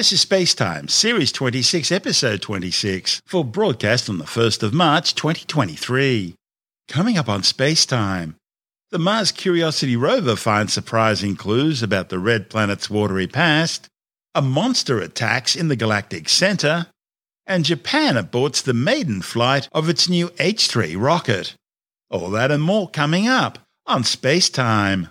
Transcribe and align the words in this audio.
This 0.00 0.12
is 0.12 0.24
Spacetime, 0.24 0.88
Series 0.88 1.30
26, 1.30 1.92
Episode 1.92 2.40
26, 2.40 3.20
for 3.26 3.44
broadcast 3.44 4.08
on 4.08 4.16
the 4.16 4.24
1st 4.24 4.62
of 4.62 4.72
March 4.72 5.14
2023. 5.14 6.34
Coming 6.88 7.18
up 7.18 7.28
on 7.28 7.42
Spacetime, 7.42 8.36
the 8.90 8.98
Mars 8.98 9.30
Curiosity 9.30 9.96
rover 9.96 10.36
finds 10.36 10.72
surprising 10.72 11.36
clues 11.36 11.82
about 11.82 12.08
the 12.08 12.18
red 12.18 12.48
planet's 12.48 12.88
watery 12.88 13.26
past, 13.26 13.88
a 14.34 14.40
monster 14.40 15.00
attacks 15.00 15.54
in 15.54 15.68
the 15.68 15.76
galactic 15.76 16.30
center, 16.30 16.86
and 17.46 17.66
Japan 17.66 18.14
aborts 18.14 18.62
the 18.62 18.72
maiden 18.72 19.20
flight 19.20 19.68
of 19.70 19.90
its 19.90 20.08
new 20.08 20.28
H3 20.28 20.96
rocket. 20.98 21.54
All 22.10 22.30
that 22.30 22.50
and 22.50 22.62
more 22.62 22.88
coming 22.88 23.28
up 23.28 23.58
on 23.84 24.04
Spacetime. 24.04 25.10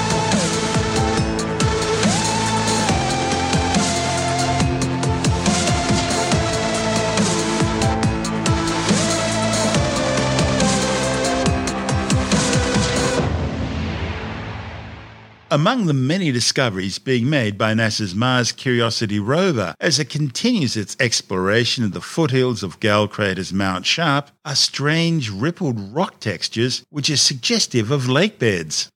Among 15.53 15.85
the 15.85 15.93
many 15.93 16.31
discoveries 16.31 16.97
being 16.97 17.29
made 17.29 17.57
by 17.57 17.73
NASA's 17.73 18.15
Mars 18.15 18.53
Curiosity 18.53 19.19
rover 19.19 19.75
as 19.81 19.99
it 19.99 20.09
continues 20.09 20.77
its 20.77 20.95
exploration 20.97 21.83
of 21.83 21.91
the 21.91 21.99
foothills 21.99 22.63
of 22.63 22.79
Gale 22.79 23.05
Crater's 23.05 23.51
Mount 23.51 23.85
Sharp 23.85 24.31
are 24.45 24.55
strange 24.55 25.29
rippled 25.29 25.93
rock 25.93 26.21
textures 26.21 26.85
which 26.89 27.09
are 27.09 27.17
suggestive 27.17 27.91
of 27.91 28.07
lake 28.07 28.39
beds. 28.39 28.87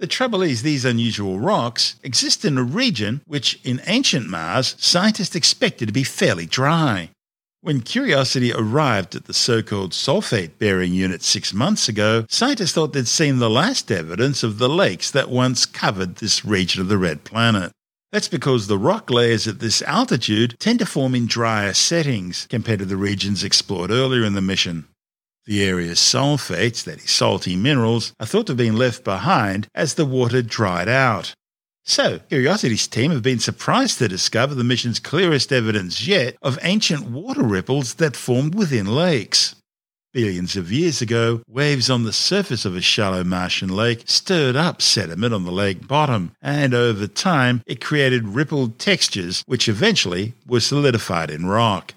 The 0.00 0.08
trouble 0.08 0.42
is, 0.42 0.62
these 0.62 0.84
unusual 0.84 1.38
rocks 1.38 1.94
exist 2.02 2.44
in 2.44 2.58
a 2.58 2.64
region 2.64 3.20
which, 3.26 3.60
in 3.62 3.80
ancient 3.86 4.28
Mars, 4.28 4.74
scientists 4.80 5.36
expected 5.36 5.86
to 5.86 5.92
be 5.92 6.02
fairly 6.02 6.46
dry. 6.46 7.10
When 7.62 7.82
Curiosity 7.82 8.54
arrived 8.54 9.14
at 9.14 9.26
the 9.26 9.34
so 9.34 9.60
called 9.60 9.92
sulfate 9.92 10.56
bearing 10.58 10.94
unit 10.94 11.22
six 11.22 11.52
months 11.52 11.90
ago, 11.90 12.24
scientists 12.30 12.72
thought 12.72 12.94
they'd 12.94 13.06
seen 13.06 13.38
the 13.38 13.50
last 13.50 13.92
evidence 13.92 14.42
of 14.42 14.56
the 14.56 14.68
lakes 14.68 15.10
that 15.10 15.28
once 15.28 15.66
covered 15.66 16.16
this 16.16 16.42
region 16.42 16.80
of 16.80 16.88
the 16.88 16.96
red 16.96 17.22
planet. 17.22 17.70
That's 18.12 18.28
because 18.28 18.66
the 18.66 18.78
rock 18.78 19.10
layers 19.10 19.46
at 19.46 19.58
this 19.58 19.82
altitude 19.82 20.56
tend 20.58 20.78
to 20.78 20.86
form 20.86 21.14
in 21.14 21.26
drier 21.26 21.74
settings 21.74 22.46
compared 22.48 22.78
to 22.78 22.86
the 22.86 22.96
regions 22.96 23.44
explored 23.44 23.90
earlier 23.90 24.24
in 24.24 24.32
the 24.32 24.40
mission. 24.40 24.86
The 25.44 25.62
area's 25.62 25.98
sulfates, 25.98 26.82
that 26.84 27.04
is, 27.04 27.10
salty 27.10 27.56
minerals, 27.56 28.14
are 28.18 28.26
thought 28.26 28.46
to 28.46 28.52
have 28.52 28.56
been 28.56 28.78
left 28.78 29.04
behind 29.04 29.68
as 29.74 29.94
the 29.94 30.06
water 30.06 30.40
dried 30.40 30.88
out. 30.88 31.34
So, 31.84 32.20
Curiosity's 32.28 32.86
team 32.86 33.10
have 33.10 33.22
been 33.22 33.38
surprised 33.38 33.98
to 33.98 34.08
discover 34.08 34.54
the 34.54 34.64
mission's 34.64 35.00
clearest 35.00 35.52
evidence 35.52 36.06
yet 36.06 36.36
of 36.42 36.58
ancient 36.62 37.10
water 37.10 37.42
ripples 37.42 37.94
that 37.94 38.16
formed 38.16 38.54
within 38.54 38.86
lakes. 38.86 39.56
Billions 40.12 40.56
of 40.56 40.72
years 40.72 41.00
ago, 41.00 41.40
waves 41.46 41.88
on 41.88 42.02
the 42.02 42.12
surface 42.12 42.64
of 42.64 42.74
a 42.74 42.80
shallow 42.80 43.22
Martian 43.22 43.68
lake 43.68 44.02
stirred 44.06 44.56
up 44.56 44.82
sediment 44.82 45.32
on 45.32 45.44
the 45.44 45.52
lake 45.52 45.86
bottom, 45.86 46.32
and 46.42 46.74
over 46.74 47.06
time 47.06 47.62
it 47.64 47.80
created 47.80 48.26
rippled 48.26 48.78
textures 48.78 49.44
which 49.46 49.68
eventually 49.68 50.34
were 50.48 50.58
solidified 50.58 51.30
in 51.30 51.46
rock. 51.46 51.94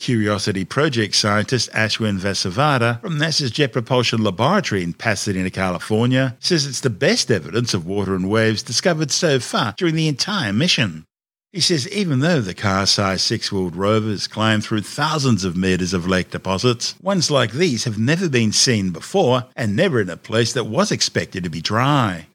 Curiosity 0.00 0.64
project 0.64 1.14
scientist 1.14 1.70
Ashwin 1.72 2.18
Vasavada 2.18 3.02
from 3.02 3.18
NASA's 3.18 3.50
Jet 3.50 3.74
Propulsion 3.74 4.24
Laboratory 4.24 4.82
in 4.82 4.94
Pasadena, 4.94 5.50
California, 5.50 6.38
says 6.40 6.66
it's 6.66 6.80
the 6.80 6.88
best 6.88 7.30
evidence 7.30 7.74
of 7.74 7.84
water 7.84 8.14
and 8.14 8.30
waves 8.30 8.62
discovered 8.62 9.10
so 9.10 9.38
far 9.38 9.74
during 9.76 9.94
the 9.94 10.08
entire 10.08 10.54
mission. 10.54 11.04
He 11.52 11.60
says 11.60 11.86
even 11.88 12.20
though 12.20 12.40
the 12.40 12.54
car 12.54 12.86
sized 12.86 13.20
six 13.20 13.52
wheeled 13.52 13.76
rovers 13.76 14.26
climbed 14.26 14.64
through 14.64 14.82
thousands 14.82 15.44
of 15.44 15.54
metres 15.54 15.92
of 15.92 16.08
lake 16.08 16.30
deposits, 16.30 16.94
ones 17.02 17.30
like 17.30 17.52
these 17.52 17.84
have 17.84 17.98
never 17.98 18.30
been 18.30 18.52
seen 18.52 18.92
before 18.92 19.48
and 19.54 19.76
never 19.76 20.00
in 20.00 20.08
a 20.08 20.16
place 20.16 20.54
that 20.54 20.64
was 20.64 20.90
expected 20.90 21.44
to 21.44 21.50
be 21.50 21.60
dry. 21.60 22.26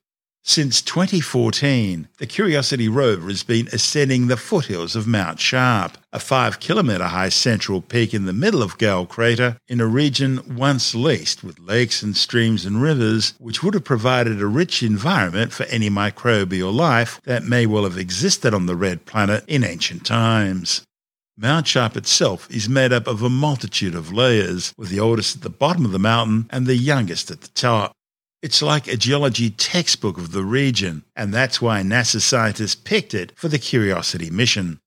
Since 0.48 0.84
2014, 0.84 2.08
the 2.20 2.28
Curiosity 2.28 2.88
rover 2.88 3.30
has 3.30 3.42
been 3.42 3.68
ascending 3.74 4.28
the 4.28 4.38
foothills 4.38 4.96
of 4.96 5.08
Mount 5.08 5.40
Sharp, 5.40 5.98
a 6.14 6.20
5 6.20 6.60
kilometre 6.60 7.06
high 7.06 7.30
central 7.30 7.82
peak 7.82 8.14
in 8.14 8.26
the 8.26 8.32
middle 8.32 8.62
of 8.62 8.78
Gale 8.78 9.08
Crater, 9.08 9.58
in 9.68 9.82
a 9.82 9.88
region 9.88 10.56
once 10.56 10.94
laced 10.94 11.44
with 11.44 11.58
lakes 11.58 12.04
and 12.04 12.16
streams 12.16 12.64
and 12.64 12.80
rivers, 12.80 13.34
which 13.40 13.64
would 13.64 13.74
have 13.74 13.84
provided 13.84 14.40
a 14.40 14.46
rich 14.46 14.84
environment 14.84 15.52
for 15.52 15.64
any 15.64 15.90
microbial 15.90 16.72
life 16.72 17.20
that 17.24 17.44
may 17.44 17.66
well 17.66 17.84
have 17.84 17.98
existed 17.98 18.54
on 18.54 18.68
the 18.68 18.76
red 18.76 19.06
planet 19.06 19.44
in 19.48 19.64
ancient 19.64 20.06
times. 20.06 20.84
Mount 21.36 21.66
Sharp 21.66 21.98
itself 21.98 22.48
is 22.52 22.70
made 22.70 22.94
up 22.94 23.08
of 23.08 23.24
a 23.24 23.30
multitude 23.32 23.96
of 23.96 24.14
layers, 24.14 24.76
with 24.78 24.90
the 24.90 25.00
oldest 25.00 25.38
at 25.38 25.42
the 25.42 25.50
bottom 25.50 25.86
of 25.86 25.92
the 25.92 25.98
mountain 25.98 26.48
and 26.52 26.68
the 26.68 26.78
youngest 26.78 27.32
at 27.32 27.42
the 27.42 27.48
top. 27.50 27.95
It's 28.46 28.62
like 28.62 28.88
a 28.88 28.96
geology 28.96 29.50
textbook 29.50 30.20
of 30.20 30.32
the 30.32 30.44
region, 30.44 31.04
and 31.16 31.34
that's 31.34 31.64
why 31.64 31.82
NASA 31.82 32.22
scientists 32.22 32.76
picked 32.76 33.16
it 33.16 33.32
for 33.36 33.48
the 33.48 33.58
Curiosity 33.58 34.30
mission. 34.30 34.80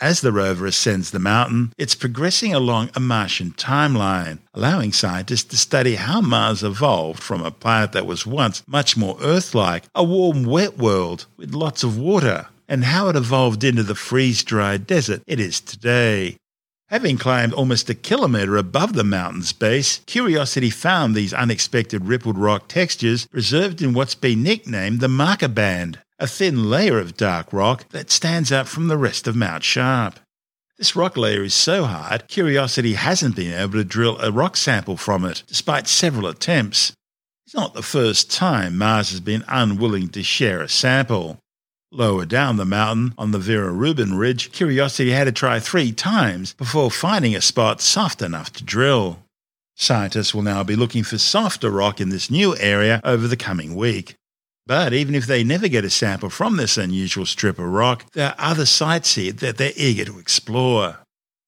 As 0.00 0.20
the 0.20 0.32
rover 0.32 0.66
ascends 0.66 1.12
the 1.12 1.20
mountain, 1.20 1.72
it's 1.78 1.94
progressing 1.94 2.52
along 2.52 2.90
a 2.92 2.98
Martian 2.98 3.52
timeline, 3.52 4.40
allowing 4.52 4.92
scientists 4.92 5.44
to 5.44 5.56
study 5.56 5.94
how 5.94 6.20
Mars 6.20 6.64
evolved 6.64 7.22
from 7.22 7.40
a 7.40 7.52
planet 7.52 7.92
that 7.92 8.04
was 8.04 8.26
once 8.26 8.64
much 8.66 8.96
more 8.96 9.16
Earth 9.22 9.54
like, 9.54 9.84
a 9.94 10.02
warm, 10.02 10.42
wet 10.42 10.76
world 10.76 11.26
with 11.36 11.54
lots 11.54 11.84
of 11.84 11.96
water, 11.96 12.48
and 12.68 12.82
how 12.82 13.06
it 13.06 13.14
evolved 13.14 13.62
into 13.62 13.84
the 13.84 13.94
freeze 13.94 14.42
dried 14.42 14.88
desert 14.88 15.22
it 15.28 15.38
is 15.38 15.60
today. 15.60 16.36
Having 16.88 17.16
climbed 17.16 17.54
almost 17.54 17.88
a 17.88 17.94
kilometre 17.94 18.58
above 18.58 18.92
the 18.92 19.04
mountain's 19.04 19.54
base, 19.54 20.00
Curiosity 20.06 20.68
found 20.68 21.14
these 21.14 21.32
unexpected 21.32 22.04
rippled 22.04 22.36
rock 22.36 22.68
textures 22.68 23.26
preserved 23.26 23.80
in 23.80 23.94
what's 23.94 24.14
been 24.14 24.42
nicknamed 24.42 25.00
the 25.00 25.08
marker 25.08 25.48
band, 25.48 26.00
a 26.18 26.26
thin 26.26 26.68
layer 26.68 26.98
of 26.98 27.16
dark 27.16 27.52
rock 27.54 27.88
that 27.88 28.10
stands 28.10 28.52
out 28.52 28.68
from 28.68 28.88
the 28.88 28.98
rest 28.98 29.26
of 29.26 29.34
Mount 29.34 29.64
Sharp. 29.64 30.20
This 30.76 30.94
rock 30.94 31.16
layer 31.16 31.42
is 31.42 31.54
so 31.54 31.84
hard, 31.84 32.28
Curiosity 32.28 32.94
hasn't 32.94 33.36
been 33.36 33.54
able 33.54 33.72
to 33.72 33.84
drill 33.84 34.20
a 34.20 34.30
rock 34.30 34.54
sample 34.54 34.98
from 34.98 35.24
it, 35.24 35.42
despite 35.46 35.88
several 35.88 36.26
attempts. 36.26 36.92
It's 37.46 37.54
not 37.54 37.72
the 37.72 37.82
first 37.82 38.30
time 38.30 38.76
Mars 38.76 39.10
has 39.10 39.20
been 39.20 39.44
unwilling 39.48 40.10
to 40.10 40.22
share 40.22 40.60
a 40.60 40.68
sample. 40.68 41.38
Lower 41.96 42.26
down 42.26 42.56
the 42.56 42.64
mountain, 42.64 43.14
on 43.16 43.30
the 43.30 43.38
Vera 43.38 43.70
Rubin 43.70 44.18
Ridge, 44.18 44.50
Curiosity 44.50 45.12
had 45.12 45.26
to 45.26 45.32
try 45.32 45.60
three 45.60 45.92
times 45.92 46.52
before 46.54 46.90
finding 46.90 47.36
a 47.36 47.40
spot 47.40 47.80
soft 47.80 48.20
enough 48.20 48.52
to 48.54 48.64
drill. 48.64 49.20
Scientists 49.76 50.34
will 50.34 50.42
now 50.42 50.64
be 50.64 50.74
looking 50.74 51.04
for 51.04 51.18
softer 51.18 51.70
rock 51.70 52.00
in 52.00 52.08
this 52.08 52.32
new 52.32 52.56
area 52.58 53.00
over 53.04 53.28
the 53.28 53.36
coming 53.36 53.76
week. 53.76 54.16
But 54.66 54.92
even 54.92 55.14
if 55.14 55.26
they 55.26 55.44
never 55.44 55.68
get 55.68 55.84
a 55.84 55.90
sample 55.90 56.30
from 56.30 56.56
this 56.56 56.76
unusual 56.76 57.26
strip 57.26 57.60
of 57.60 57.66
rock, 57.66 58.10
there 58.12 58.30
are 58.30 58.50
other 58.50 58.66
sites 58.66 59.14
here 59.14 59.30
that 59.30 59.58
they're 59.58 59.70
eager 59.76 60.06
to 60.06 60.18
explore. 60.18 60.98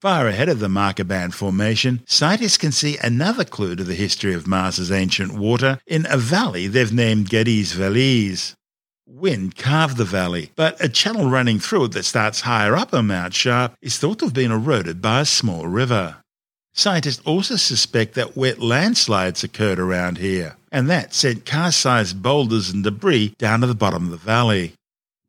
Far 0.00 0.28
ahead 0.28 0.48
of 0.48 0.60
the 0.60 0.68
marker 0.68 1.02
band 1.02 1.34
formation, 1.34 2.04
scientists 2.06 2.58
can 2.58 2.70
see 2.70 2.98
another 3.02 3.44
clue 3.44 3.74
to 3.74 3.82
the 3.82 3.94
history 3.94 4.32
of 4.32 4.46
Mars's 4.46 4.92
ancient 4.92 5.36
water 5.36 5.80
in 5.88 6.06
a 6.08 6.16
valley 6.16 6.68
they've 6.68 6.92
named 6.92 7.30
Gediz 7.30 7.72
Vallis. 7.72 8.54
Wind 9.08 9.54
carved 9.54 9.98
the 9.98 10.04
valley, 10.04 10.50
but 10.56 10.82
a 10.84 10.88
channel 10.88 11.30
running 11.30 11.60
through 11.60 11.84
it 11.84 11.92
that 11.92 12.04
starts 12.04 12.40
higher 12.40 12.74
up 12.74 12.92
on 12.92 13.06
Mount 13.06 13.34
Sharp 13.34 13.74
is 13.80 13.98
thought 13.98 14.18
to 14.18 14.24
have 14.24 14.34
been 14.34 14.50
eroded 14.50 15.00
by 15.00 15.20
a 15.20 15.24
small 15.24 15.68
river. 15.68 16.16
Scientists 16.74 17.22
also 17.24 17.54
suspect 17.54 18.14
that 18.14 18.36
wet 18.36 18.58
landslides 18.58 19.44
occurred 19.44 19.78
around 19.78 20.18
here, 20.18 20.56
and 20.72 20.90
that 20.90 21.14
sent 21.14 21.46
car 21.46 21.70
sized 21.70 22.20
boulders 22.20 22.68
and 22.68 22.82
debris 22.82 23.32
down 23.38 23.60
to 23.60 23.68
the 23.68 23.76
bottom 23.76 24.06
of 24.06 24.10
the 24.10 24.16
valley. 24.16 24.72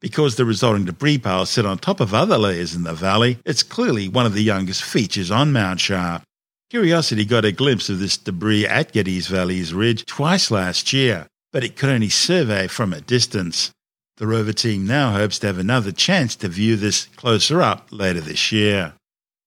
Because 0.01 0.35
the 0.35 0.45
resulting 0.45 0.85
debris 0.85 1.19
piles 1.19 1.51
sit 1.51 1.65
on 1.65 1.77
top 1.77 1.99
of 1.99 2.15
other 2.15 2.39
layers 2.39 2.73
in 2.73 2.81
the 2.81 2.95
valley, 2.95 3.37
it's 3.45 3.61
clearly 3.61 4.09
one 4.09 4.25
of 4.25 4.33
the 4.33 4.43
youngest 4.43 4.83
features 4.83 5.29
on 5.29 5.53
Mount 5.53 5.79
Sharp. 5.79 6.23
Curiosity 6.71 7.25
got 7.25 7.45
a 7.45 7.51
glimpse 7.51 7.89
of 7.89 7.99
this 7.99 8.17
debris 8.17 8.65
at 8.65 8.91
Gediz 8.91 9.27
Vallis 9.29 9.71
Ridge 9.71 10.03
twice 10.05 10.49
last 10.49 10.91
year, 10.91 11.27
but 11.53 11.63
it 11.63 11.77
could 11.77 11.89
only 11.89 12.09
survey 12.09 12.67
from 12.67 12.91
a 12.91 12.99
distance. 12.99 13.71
The 14.17 14.25
rover 14.25 14.51
team 14.51 14.87
now 14.87 15.11
hopes 15.11 15.37
to 15.39 15.47
have 15.47 15.59
another 15.59 15.91
chance 15.91 16.35
to 16.37 16.47
view 16.47 16.75
this 16.75 17.05
closer 17.17 17.61
up 17.61 17.87
later 17.91 18.19
this 18.19 18.51
year. 18.51 18.93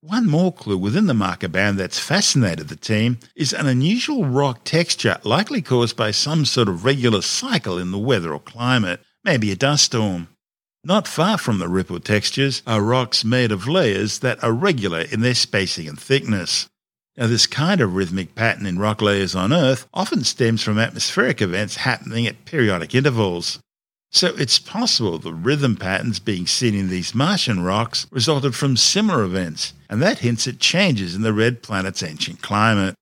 One 0.01 0.29
more 0.29 0.53
clue 0.53 0.79
within 0.79 1.07
the 1.07 1.13
marker 1.13 1.49
band 1.49 1.77
that's 1.77 1.99
fascinated 1.99 2.69
the 2.69 2.77
team 2.77 3.19
is 3.35 3.53
an 3.53 3.67
unusual 3.67 4.27
rock 4.27 4.61
texture 4.63 5.19
likely 5.25 5.61
caused 5.61 5.97
by 5.97 6.13
some 6.13 6.45
sort 6.45 6.69
of 6.69 6.85
regular 6.85 7.21
cycle 7.21 7.79
in 7.79 7.91
the 7.91 7.99
weather 7.99 8.33
or 8.33 8.39
climate, 8.39 9.01
maybe 9.25 9.51
a 9.51 9.57
dust 9.57 9.87
storm. 9.87 10.29
Not 10.85 11.09
far 11.09 11.37
from 11.37 11.59
the 11.59 11.69
ripple 11.69 11.99
textures 11.99 12.63
are 12.65 12.81
rocks 12.81 13.25
made 13.25 13.51
of 13.51 13.67
layers 13.67 14.21
that 14.21 14.43
are 14.43 14.53
regular 14.53 15.01
in 15.01 15.21
their 15.21 15.35
spacing 15.35 15.89
and 15.89 15.99
thickness. 15.99 16.69
Now, 17.17 17.27
this 17.27 17.49
kind 17.49 17.81
of 17.81 17.97
rhythmic 17.97 18.37
pattern 18.37 18.67
in 18.67 18.79
rock 18.79 19.03
layers 19.03 19.35
on 19.35 19.53
Earth 19.53 19.89
often 19.93 20.23
stems 20.23 20.63
from 20.63 20.79
atmospheric 20.79 21.43
events 21.43 21.75
happening 21.75 22.29
at 22.29 22.45
periodic 22.45 22.95
intervals. 22.95 23.59
So 24.13 24.35
it's 24.37 24.59
possible 24.59 25.19
the 25.19 25.33
rhythm 25.33 25.77
patterns 25.77 26.19
being 26.19 26.47
seen 26.47 26.75
in 26.75 26.89
these 26.89 27.15
Martian 27.15 27.63
rocks 27.63 28.09
resulted 28.11 28.57
from 28.57 28.77
similar 28.77 29.23
events, 29.23 29.73
and 29.89 30.03
that 30.03 30.19
hints 30.19 30.49
at 30.49 30.59
changes 30.59 31.15
in 31.15 31.23
the 31.23 31.33
red 31.33 31.63
planet's 31.63 32.03
ancient 32.03 32.43
climate. 32.43 32.97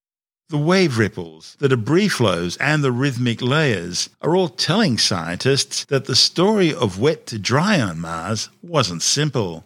The 0.50 0.58
wave 0.58 0.96
ripples, 0.98 1.56
the 1.60 1.68
debris 1.68 2.08
flows, 2.08 2.56
and 2.58 2.82
the 2.82 2.92
rhythmic 2.92 3.42
layers 3.42 4.10
are 4.22 4.34
all 4.34 4.48
telling 4.48 4.98
scientists 4.98 5.84
that 5.86 6.06
the 6.06 6.16
story 6.16 6.74
of 6.74 6.98
wet 6.98 7.26
to 7.26 7.38
dry 7.38 7.80
on 7.80 8.00
Mars 8.00 8.48
wasn't 8.62 9.02
simple. 9.02 9.64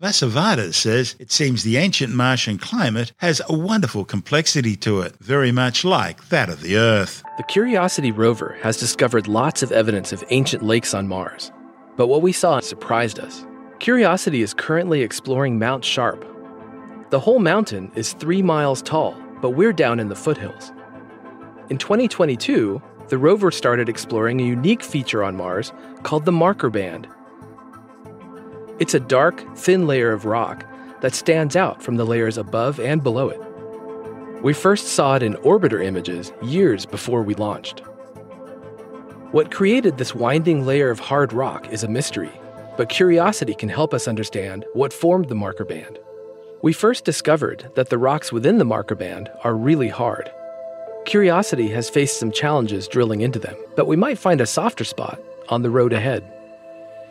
Vasavada 0.00 0.72
says 0.72 1.16
it 1.18 1.32
seems 1.32 1.64
the 1.64 1.76
ancient 1.76 2.14
Martian 2.14 2.56
climate 2.56 3.12
has 3.16 3.42
a 3.48 3.58
wonderful 3.58 4.04
complexity 4.04 4.76
to 4.76 5.00
it, 5.00 5.16
very 5.18 5.50
much 5.50 5.84
like 5.84 6.28
that 6.28 6.48
of 6.48 6.60
the 6.60 6.76
Earth. 6.76 7.24
The 7.36 7.42
Curiosity 7.42 8.12
rover 8.12 8.56
has 8.62 8.76
discovered 8.76 9.26
lots 9.26 9.60
of 9.60 9.72
evidence 9.72 10.12
of 10.12 10.22
ancient 10.30 10.62
lakes 10.62 10.94
on 10.94 11.08
Mars, 11.08 11.50
but 11.96 12.06
what 12.06 12.22
we 12.22 12.30
saw 12.30 12.60
surprised 12.60 13.18
us. 13.18 13.44
Curiosity 13.80 14.40
is 14.40 14.54
currently 14.54 15.02
exploring 15.02 15.58
Mount 15.58 15.84
Sharp. 15.84 16.24
The 17.10 17.18
whole 17.18 17.40
mountain 17.40 17.90
is 17.96 18.12
three 18.12 18.40
miles 18.40 18.82
tall, 18.82 19.20
but 19.42 19.50
we're 19.50 19.72
down 19.72 19.98
in 19.98 20.10
the 20.10 20.14
foothills. 20.14 20.70
In 21.70 21.76
2022, 21.76 22.80
the 23.08 23.18
rover 23.18 23.50
started 23.50 23.88
exploring 23.88 24.40
a 24.40 24.46
unique 24.46 24.84
feature 24.84 25.24
on 25.24 25.36
Mars 25.36 25.72
called 26.04 26.24
the 26.24 26.30
Marker 26.30 26.70
Band 26.70 27.08
it's 28.78 28.94
a 28.94 29.00
dark, 29.00 29.44
thin 29.56 29.86
layer 29.86 30.12
of 30.12 30.24
rock 30.24 30.64
that 31.00 31.14
stands 31.14 31.56
out 31.56 31.82
from 31.82 31.96
the 31.96 32.06
layers 32.06 32.38
above 32.38 32.78
and 32.78 33.02
below 33.02 33.28
it. 33.28 33.40
We 34.42 34.52
first 34.52 34.88
saw 34.88 35.16
it 35.16 35.22
in 35.22 35.34
orbiter 35.34 35.84
images 35.84 36.32
years 36.42 36.86
before 36.86 37.22
we 37.22 37.34
launched. 37.34 37.80
What 39.32 39.50
created 39.50 39.98
this 39.98 40.14
winding 40.14 40.64
layer 40.64 40.90
of 40.90 41.00
hard 41.00 41.32
rock 41.32 41.68
is 41.70 41.82
a 41.82 41.88
mystery, 41.88 42.30
but 42.76 42.88
curiosity 42.88 43.52
can 43.52 43.68
help 43.68 43.92
us 43.92 44.06
understand 44.06 44.64
what 44.74 44.92
formed 44.92 45.28
the 45.28 45.34
marker 45.34 45.64
band. 45.64 45.98
We 46.62 46.72
first 46.72 47.04
discovered 47.04 47.70
that 47.74 47.90
the 47.90 47.98
rocks 47.98 48.32
within 48.32 48.58
the 48.58 48.64
marker 48.64 48.94
band 48.94 49.28
are 49.42 49.54
really 49.54 49.88
hard. 49.88 50.30
Curiosity 51.04 51.68
has 51.70 51.90
faced 51.90 52.18
some 52.20 52.30
challenges 52.30 52.86
drilling 52.86 53.22
into 53.22 53.38
them, 53.38 53.56
but 53.74 53.88
we 53.88 53.96
might 53.96 54.18
find 54.18 54.40
a 54.40 54.46
softer 54.46 54.84
spot 54.84 55.20
on 55.48 55.62
the 55.62 55.70
road 55.70 55.92
ahead. 55.92 56.22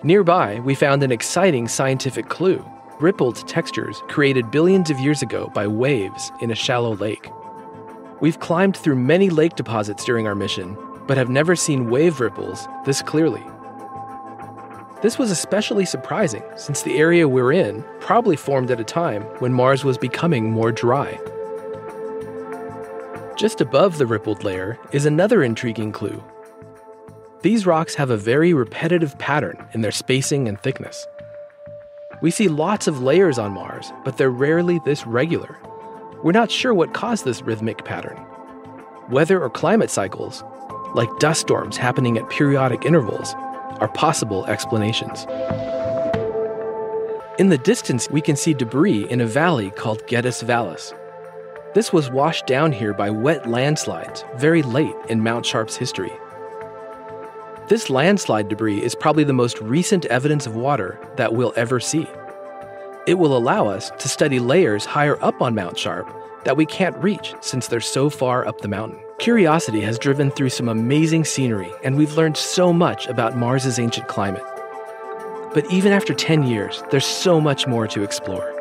Nearby, 0.04 0.60
we 0.60 0.76
found 0.76 1.02
an 1.02 1.12
exciting 1.12 1.68
scientific 1.68 2.30
clue 2.30 2.64
rippled 3.00 3.48
textures 3.48 4.02
created 4.08 4.52
billions 4.52 4.90
of 4.90 5.00
years 5.00 5.22
ago 5.24 5.52
by 5.54 5.66
waves 5.66 6.32
in 6.42 6.52
a 6.52 6.56
shallow 6.56 6.96
lake. 6.96 7.32
We've 8.22 8.40
climbed 8.40 8.78
through 8.78 8.96
many 8.96 9.30
lake 9.30 9.56
deposits 9.56 10.06
during 10.06 10.28
our 10.28 10.36
mission, 10.36 10.78
but 11.08 11.18
have 11.18 11.30
never 11.30 11.56
seen 11.56 11.90
wave 11.90 12.20
ripples 12.20 12.68
this 12.86 13.02
clearly. 13.02 13.44
This 15.02 15.18
was 15.18 15.32
especially 15.32 15.86
surprising 15.86 16.44
since 16.56 16.82
the 16.82 16.98
area 16.98 17.28
we're 17.28 17.52
in 17.52 17.84
probably 18.00 18.36
formed 18.36 18.72
at 18.72 18.80
a 18.80 18.84
time 18.84 19.24
when 19.40 19.54
Mars 19.54 19.84
was 19.84 19.98
becoming 19.98 20.52
more 20.52 20.72
dry. 20.72 21.20
Just 23.36 23.62
above 23.62 23.98
the 23.98 24.08
rippled 24.08 24.44
layer 24.44 24.80
is 24.92 25.06
another 25.06 25.44
intriguing 25.44 25.92
clue 25.92 26.24
these 27.48 27.66
rocks 27.66 27.96
have 27.96 28.10
a 28.10 28.18
very 28.18 28.54
repetitive 28.54 29.18
pattern 29.20 29.58
in 29.74 29.80
their 29.80 29.90
spacing 29.90 30.50
and 30.50 30.60
thickness. 30.60 31.08
We 32.22 32.30
see 32.30 32.50
lots 32.50 32.88
of 32.88 33.02
layers 33.02 33.40
on 33.40 33.54
Mars, 33.54 33.94
but 34.04 34.18
they're 34.18 34.30
rarely 34.30 34.82
this 34.84 35.08
regular. 35.08 35.58
We're 36.26 36.34
not 36.34 36.52
sure 36.52 36.74
what 36.74 36.94
caused 36.94 37.24
this 37.24 37.42
rhythmic 37.42 37.86
pattern. 37.86 38.20
Weather 39.10 39.42
or 39.42 39.50
climate 39.50 39.90
cycles, 39.90 40.44
like 40.94 41.08
dust 41.20 41.40
storms 41.40 41.78
happening 41.78 42.18
at 42.18 42.30
periodic 42.30 42.84
intervals, 42.84 43.34
are 43.80 43.88
possible 43.94 44.46
explanations. 44.48 45.26
In 47.40 47.48
the 47.48 47.62
distance, 47.64 48.10
we 48.10 48.20
can 48.20 48.36
see 48.36 48.54
debris 48.56 49.10
in 49.10 49.22
a 49.22 49.26
valley 49.26 49.72
called 49.72 50.06
Gediz 50.06 50.44
Vallis. 50.44 50.94
This 51.74 51.94
was 51.94 52.12
washed 52.12 52.46
down 52.46 52.74
here 52.74 52.94
by 52.94 53.10
wet 53.10 53.50
landslides 53.50 54.26
very 54.36 54.64
late 54.64 54.98
in 55.08 55.24
Mount 55.24 55.46
Sharp's 55.46 55.78
history. 55.78 56.12
This 57.68 57.90
landslide 57.90 58.48
debris 58.48 58.82
is 58.82 58.96
probably 58.96 59.26
the 59.26 59.34
most 59.34 59.60
recent 59.60 60.06
evidence 60.06 60.48
of 60.48 60.56
water 60.56 60.98
that 61.18 61.34
we'll 61.34 61.52
ever 61.58 61.82
see. 61.82 62.08
It 63.06 63.16
will 63.16 63.36
allow 63.36 63.68
us 63.68 63.90
to 64.00 64.08
study 64.08 64.40
layers 64.40 64.86
higher 64.86 65.22
up 65.22 65.42
on 65.42 65.54
Mount 65.54 65.78
Sharp 65.78 66.08
that 66.46 66.56
we 66.56 66.66
can't 66.66 66.96
reach 67.04 67.36
since 67.42 67.68
they're 67.68 67.82
so 67.82 68.10
far 68.10 68.48
up 68.48 68.62
the 68.62 68.70
mountain. 68.70 68.98
Curiosity 69.20 69.82
has 69.82 70.00
driven 70.00 70.32
through 70.32 70.48
some 70.48 70.70
amazing 70.70 71.26
scenery, 71.26 71.70
and 71.84 71.98
we've 71.98 72.16
learned 72.16 72.38
so 72.38 72.72
much 72.72 73.06
about 73.08 73.36
Mars's 73.36 73.80
ancient 73.80 74.08
climate. 74.08 74.44
But 75.54 75.70
even 75.70 75.92
after 75.92 76.14
10 76.14 76.44
years, 76.44 76.82
there's 76.90 77.06
so 77.06 77.42
much 77.42 77.68
more 77.68 77.86
to 77.88 78.02
explore. 78.02 78.54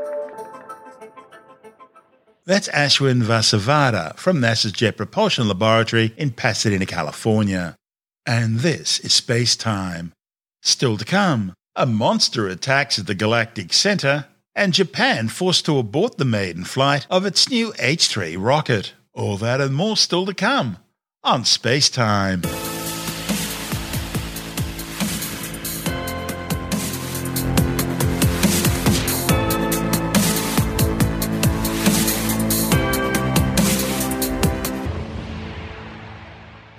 That's 2.44 2.69
Ashwin 2.70 3.23
Vasavada 3.23 4.17
from 4.17 4.38
NASA's 4.38 4.73
Jet 4.73 4.97
Propulsion 4.97 5.47
Laboratory 5.47 6.12
in 6.17 6.32
Pasadena, 6.32 6.87
California. 6.87 7.76
And 8.26 8.58
this 8.58 8.99
is 9.00 9.12
space 9.12 9.55
time. 9.55 10.12
Still 10.61 10.96
to 10.99 11.05
come, 11.05 11.55
a 11.76 11.87
monster 11.87 12.49
attacks 12.49 12.99
at 12.99 13.06
the 13.06 13.14
galactic 13.14 13.73
center, 13.73 14.26
and 14.55 14.73
Japan 14.73 15.28
forced 15.28 15.64
to 15.67 15.78
abort 15.78 16.19
the 16.19 16.25
maiden 16.25 16.64
flight 16.64 17.06
of 17.08 17.25
its 17.25 17.49
new 17.49 17.73
H 17.78 18.08
3 18.08 18.37
rocket. 18.37 18.94
All 19.12 19.37
that 19.37 19.61
and 19.61 19.75
more 19.75 19.96
still 19.96 20.26
to 20.26 20.34
come 20.34 20.78
on 21.23 21.44
Space 21.44 21.88
Time. 21.88 22.43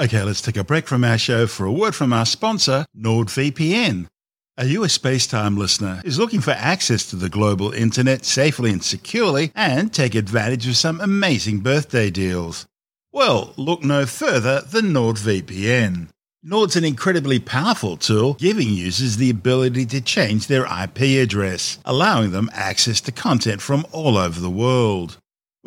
Okay, 0.08 0.24
let's 0.24 0.40
take 0.40 0.56
a 0.56 0.64
break 0.64 0.88
from 0.88 1.04
our 1.04 1.18
show 1.18 1.48
for 1.48 1.66
a 1.66 1.72
word 1.72 1.94
from 1.94 2.14
our 2.14 2.26
sponsor, 2.26 2.86
NordVPN. 2.98 4.08
A 4.56 4.66
US 4.68 4.98
Spacetime 4.98 5.58
listener 5.58 6.02
is 6.06 6.18
looking 6.18 6.40
for 6.40 6.52
access 6.52 7.06
to 7.10 7.18
the 7.18 7.28
global 7.28 7.74
internet 7.74 8.24
safely 8.24 8.72
and 8.72 8.82
securely 8.82 9.52
and 9.54 9.94
take 9.94 10.16
advantage 10.16 10.66
of 10.66 10.78
some 10.78 11.02
amazing 11.02 11.60
birthday 11.60 12.10
deals. 12.10 12.66
Well, 13.12 13.54
look 13.58 13.84
no 13.84 14.06
further 14.06 14.62
than 14.62 14.94
NordVPN. 14.94 16.08
Nord's 16.42 16.78
an 16.78 16.86
incredibly 16.86 17.40
powerful 17.40 17.98
tool 17.98 18.36
giving 18.36 18.70
users 18.70 19.18
the 19.18 19.30
ability 19.30 19.86
to 19.88 20.00
change 20.00 20.48
their 20.48 20.66
IP 20.68 21.22
address, 21.22 21.80
allowing 21.84 22.32
them 22.32 22.50
access 22.54 23.02
to 23.02 23.12
content 23.12 23.62
from 23.62 23.86
all 23.92 24.18
over 24.18 24.40
the 24.40 24.50
world. 24.50 25.18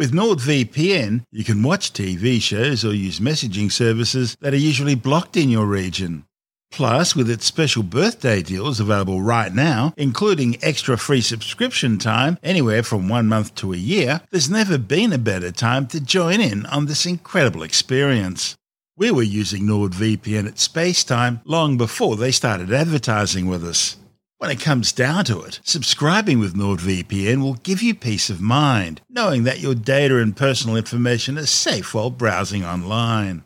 With 0.00 0.12
NordVPN, 0.12 1.26
you 1.30 1.44
can 1.44 1.62
watch 1.62 1.92
TV 1.92 2.40
shows 2.40 2.86
or 2.86 2.94
use 2.94 3.20
messaging 3.20 3.70
services 3.70 4.34
that 4.40 4.54
are 4.54 4.68
usually 4.70 4.94
blocked 4.94 5.36
in 5.36 5.50
your 5.50 5.66
region. 5.66 6.24
Plus, 6.70 7.14
with 7.14 7.28
its 7.28 7.44
special 7.44 7.82
birthday 7.82 8.40
deals 8.40 8.80
available 8.80 9.20
right 9.20 9.52
now, 9.52 9.92
including 9.98 10.56
extra 10.62 10.96
free 10.96 11.20
subscription 11.20 11.98
time 11.98 12.38
anywhere 12.42 12.82
from 12.82 13.10
one 13.10 13.26
month 13.26 13.54
to 13.56 13.74
a 13.74 13.76
year, 13.76 14.22
there's 14.30 14.48
never 14.48 14.78
been 14.78 15.12
a 15.12 15.18
better 15.18 15.52
time 15.52 15.86
to 15.88 16.00
join 16.00 16.40
in 16.40 16.64
on 16.64 16.86
this 16.86 17.04
incredible 17.04 17.62
experience. 17.62 18.56
We 18.96 19.10
were 19.10 19.22
using 19.22 19.64
NordVPN 19.64 20.48
at 20.48 20.54
Spacetime 20.54 21.42
long 21.44 21.76
before 21.76 22.16
they 22.16 22.30
started 22.30 22.72
advertising 22.72 23.48
with 23.48 23.62
us. 23.62 23.98
When 24.40 24.50
it 24.50 24.58
comes 24.58 24.92
down 24.92 25.26
to 25.26 25.42
it, 25.42 25.60
subscribing 25.64 26.38
with 26.38 26.54
NordVPN 26.54 27.42
will 27.42 27.56
give 27.56 27.82
you 27.82 27.94
peace 27.94 28.30
of 28.30 28.40
mind, 28.40 29.02
knowing 29.10 29.44
that 29.44 29.60
your 29.60 29.74
data 29.74 30.16
and 30.16 30.34
personal 30.34 30.76
information 30.76 31.36
are 31.36 31.44
safe 31.44 31.92
while 31.92 32.08
browsing 32.08 32.64
online. 32.64 33.44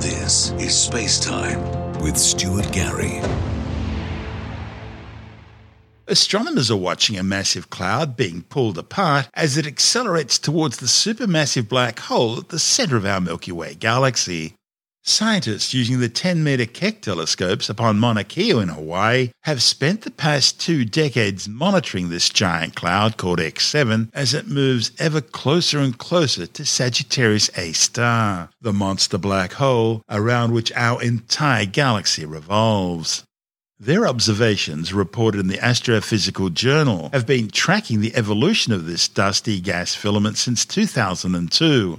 This 0.00 0.50
is 0.52 0.76
Space 0.76 1.18
Time 1.18 1.62
with 2.00 2.16
Stuart 2.18 2.70
Gary. 2.72 3.20
Astronomers 6.06 6.70
are 6.70 6.76
watching 6.76 7.16
a 7.16 7.22
massive 7.22 7.70
cloud 7.70 8.14
being 8.14 8.42
pulled 8.42 8.76
apart 8.76 9.30
as 9.32 9.56
it 9.56 9.66
accelerates 9.66 10.38
towards 10.38 10.76
the 10.76 10.86
supermassive 10.86 11.66
black 11.66 11.98
hole 11.98 12.36
at 12.36 12.50
the 12.50 12.58
center 12.58 12.98
of 12.98 13.06
our 13.06 13.22
Milky 13.22 13.52
Way 13.52 13.74
galaxy. 13.74 14.54
Scientists 15.02 15.72
using 15.72 16.00
the 16.00 16.10
10 16.10 16.44
meter 16.44 16.66
Keck 16.66 17.00
telescopes 17.00 17.70
upon 17.70 17.98
Mauna 17.98 18.22
Kea 18.22 18.50
in 18.50 18.68
Hawaii 18.68 19.30
have 19.44 19.62
spent 19.62 20.02
the 20.02 20.10
past 20.10 20.60
two 20.60 20.84
decades 20.84 21.48
monitoring 21.48 22.10
this 22.10 22.28
giant 22.28 22.74
cloud 22.74 23.16
called 23.16 23.38
X7 23.38 24.10
as 24.12 24.34
it 24.34 24.46
moves 24.46 24.92
ever 24.98 25.22
closer 25.22 25.78
and 25.78 25.96
closer 25.96 26.46
to 26.46 26.66
Sagittarius 26.66 27.50
A 27.56 27.72
star, 27.72 28.50
the 28.60 28.74
monster 28.74 29.16
black 29.16 29.54
hole 29.54 30.02
around 30.10 30.52
which 30.52 30.72
our 30.72 31.02
entire 31.02 31.64
galaxy 31.64 32.26
revolves. 32.26 33.24
Their 33.78 34.06
observations, 34.06 34.94
reported 34.94 35.40
in 35.40 35.48
the 35.48 35.58
Astrophysical 35.58 36.54
Journal, 36.54 37.10
have 37.12 37.26
been 37.26 37.48
tracking 37.48 38.00
the 38.00 38.14
evolution 38.14 38.72
of 38.72 38.86
this 38.86 39.08
dusty 39.08 39.60
gas 39.60 39.94
filament 39.94 40.38
since 40.38 40.64
2002 40.64 41.98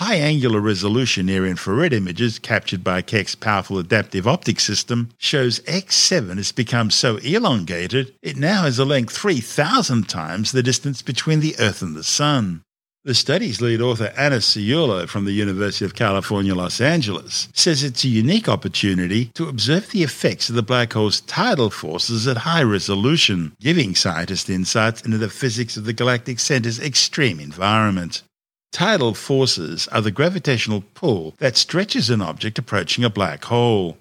High 0.00 0.14
angular 0.14 0.60
resolution 0.60 1.26
near 1.26 1.44
infrared 1.44 1.92
images 1.92 2.38
captured 2.38 2.82
by 2.82 3.02
Keck's 3.02 3.34
powerful 3.34 3.78
adaptive 3.78 4.26
optic 4.26 4.58
system 4.58 5.10
shows 5.18 5.60
X7 5.60 6.38
has 6.38 6.52
become 6.52 6.90
so 6.90 7.18
elongated 7.18 8.14
it 8.22 8.38
now 8.38 8.62
has 8.62 8.78
a 8.78 8.86
length 8.86 9.14
3,000 9.14 10.08
times 10.08 10.52
the 10.52 10.62
distance 10.62 11.02
between 11.02 11.40
the 11.40 11.54
Earth 11.58 11.82
and 11.82 11.94
the 11.94 12.02
Sun. 12.02 12.62
The 13.02 13.14
study's 13.14 13.62
lead 13.62 13.80
author 13.80 14.12
Anna 14.14 14.40
Ciurlo 14.40 15.08
from 15.08 15.24
the 15.24 15.32
University 15.32 15.86
of 15.86 15.94
California, 15.94 16.54
Los 16.54 16.82
Angeles, 16.82 17.48
says 17.54 17.82
it's 17.82 18.04
a 18.04 18.08
unique 18.08 18.46
opportunity 18.46 19.30
to 19.36 19.48
observe 19.48 19.88
the 19.88 20.02
effects 20.02 20.50
of 20.50 20.54
the 20.54 20.62
black 20.62 20.92
hole's 20.92 21.22
tidal 21.22 21.70
forces 21.70 22.28
at 22.28 22.36
high 22.36 22.62
resolution, 22.62 23.56
giving 23.58 23.94
scientists 23.94 24.50
insights 24.50 25.00
into 25.00 25.16
the 25.16 25.30
physics 25.30 25.78
of 25.78 25.86
the 25.86 25.94
galactic 25.94 26.38
center's 26.38 26.78
extreme 26.78 27.40
environment. 27.40 28.22
Tidal 28.70 29.14
forces 29.14 29.88
are 29.88 30.02
the 30.02 30.10
gravitational 30.10 30.84
pull 30.92 31.34
that 31.38 31.56
stretches 31.56 32.10
an 32.10 32.20
object 32.20 32.58
approaching 32.58 33.02
a 33.02 33.08
black 33.08 33.46
hole. 33.46 33.96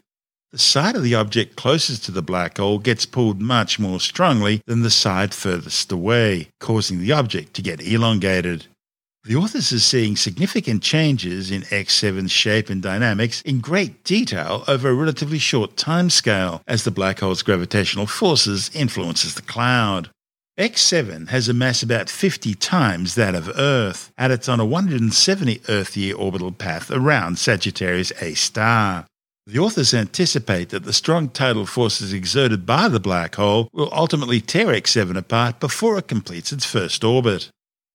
The 0.52 0.58
side 0.58 0.98
of 0.98 1.04
the 1.04 1.16
object 1.16 1.56
closest 1.56 2.04
to 2.04 2.12
the 2.12 2.22
black 2.22 2.58
hole 2.58 2.80
gets 2.80 3.06
pulled 3.06 3.40
much 3.40 3.80
more 3.80 4.02
strongly 4.02 4.62
than 4.66 4.82
the 4.82 4.90
side 4.90 5.34
furthest 5.34 5.90
away, 5.90 6.50
causing 6.60 7.00
the 7.00 7.14
object 7.14 7.54
to 7.54 7.62
get 7.62 7.80
elongated. 7.80 8.66
The 9.26 9.36
authors 9.36 9.74
are 9.74 9.80
seeing 9.80 10.16
significant 10.16 10.82
changes 10.82 11.52
in 11.52 11.64
X7's 11.64 12.32
shape 12.32 12.70
and 12.70 12.82
dynamics 12.82 13.42
in 13.42 13.60
great 13.60 14.06
detail 14.06 14.64
over 14.66 14.90
a 14.90 14.94
relatively 14.94 15.40
short 15.40 15.76
timescale 15.76 16.62
as 16.66 16.86
the 16.86 16.92
black 16.92 17.20
hole's 17.20 17.44
gravitational 17.44 18.08
forces 18.08 18.72
influences 18.74 19.36
the 19.36 19.42
cloud. 19.42 20.10
X7 20.58 21.30
has 21.30 21.50
a 21.50 21.54
mass 21.54 21.84
about 21.84 22.10
50 22.10 22.56
times 22.56 23.16
that 23.16 23.36
of 23.36 23.52
Earth, 23.58 24.12
and 24.18 24.32
it's 24.32 24.48
on 24.48 24.62
a 24.62 24.66
170 24.66 25.62
Earth 25.68 25.98
year 25.98 26.16
orbital 26.16 26.54
path 26.54 26.90
around 26.90 27.38
Sagittarius 27.38 28.14
A 28.22 28.36
star. 28.36 29.06
The 29.46 29.60
authors 29.60 29.94
anticipate 29.94 30.70
that 30.70 30.86
the 30.86 30.94
strong 30.94 31.28
tidal 31.28 31.66
forces 31.66 32.14
exerted 32.14 32.66
by 32.66 32.88
the 32.88 33.00
black 33.00 33.36
hole 33.36 33.68
will 33.74 33.90
ultimately 33.92 34.40
tear 34.40 34.68
X7 34.68 35.18
apart 35.18 35.60
before 35.60 35.98
it 35.98 36.08
completes 36.08 36.54
its 36.54 36.66
first 36.66 37.04
orbit. 37.04 37.50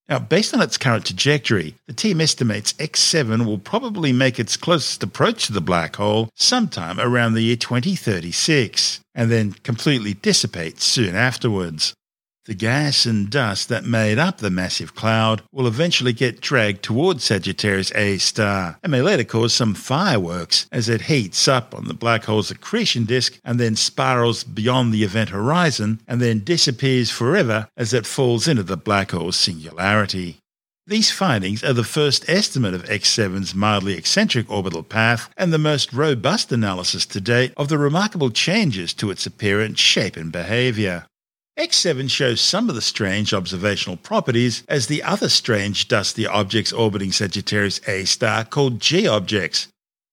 Now, 0.09 0.19
based 0.19 0.53
on 0.53 0.61
its 0.61 0.77
current 0.77 1.07
trajectory, 1.07 1.77
the 1.87 1.95
team 1.95 2.21
estimates 2.21 2.75
X7 2.75 3.47
will 3.47 3.59
probably 3.59 4.13
make 4.13 4.39
its 4.39 4.57
closest 4.57 5.03
approach 5.03 5.47
to 5.47 5.53
the 5.53 5.63
black 5.63 5.97
hole 5.97 6.29
sometime 6.35 7.01
around 7.01 7.33
the 7.33 7.43
year 7.43 7.57
2036, 7.57 9.01
and 9.15 9.31
then 9.31 9.53
completely 9.63 10.13
dissipate 10.13 10.83
soon 10.83 11.15
afterwards. 11.15 11.95
The 12.47 12.55
gas 12.55 13.07
and 13.07 13.31
dust 13.31 13.71
that 13.71 13.87
made 13.87 14.19
up 14.19 14.37
the 14.37 14.51
massive 14.51 14.95
cloud 14.95 15.41
will 15.51 15.67
eventually 15.67 16.13
get 16.13 16.43
dragged 16.43 16.83
towards 16.83 17.25
Sagittarius 17.25 17.91
A 17.95 18.19
star 18.19 18.79
and 18.83 18.91
may 18.91 19.01
later 19.01 19.25
cause 19.25 19.55
some 19.55 19.73
fireworks 19.73 20.67
as 20.71 20.91
it 20.91 21.03
heats 21.03 21.49
up 21.49 21.75
on 21.75 21.89
the 21.89 21.95
black 21.95 22.25
hole's 22.25 22.51
accretion 22.51 23.05
disk 23.05 23.41
and 23.45 23.59
then 23.59 23.77
spirals 23.77 24.45
beyond 24.45 24.93
the 24.93 25.05
event 25.05 25.31
horizon 25.31 26.03
and 26.07 26.21
then 26.21 26.45
disappears 26.45 27.11
forever 27.11 27.67
as 27.79 27.95
it 27.95 28.05
falls 28.05 28.47
into 28.47 28.63
the 28.63 28.77
black 28.77 29.13
hole's 29.13 29.37
singularity. 29.37 30.37
These 30.87 31.11
findings 31.11 31.65
are 31.65 31.73
the 31.73 31.83
first 31.83 32.29
estimate 32.29 32.75
of 32.75 32.85
X7's 32.85 33.55
mildly 33.55 33.95
eccentric 33.95 34.51
orbital 34.51 34.83
path 34.83 35.31
and 35.39 35.51
the 35.51 35.57
most 35.57 35.95
robust 35.95 36.53
analysis 36.53 37.07
to 37.07 37.23
date 37.23 37.55
of 37.57 37.69
the 37.69 37.79
remarkable 37.79 38.29
changes 38.29 38.93
to 38.95 39.11
its 39.11 39.25
appearance, 39.25 39.81
shape, 39.81 40.15
and 40.15 40.31
behavior. 40.31 41.07
X7 41.59 42.11
shows 42.11 42.41
some 42.41 42.69
of 42.69 42.75
the 42.75 42.83
strange 42.83 43.33
observational 43.33 43.97
properties 43.97 44.65
as 44.69 44.89
the 44.89 45.05
other 45.05 45.29
strange 45.29 45.87
dusty 45.87 46.27
objects 46.27 46.73
orbiting 46.73 47.13
Sagittarius 47.13 47.81
A 47.87 48.05
star 48.07 48.45
called 48.45 48.81
G 48.81 49.07
objects. 49.07 49.69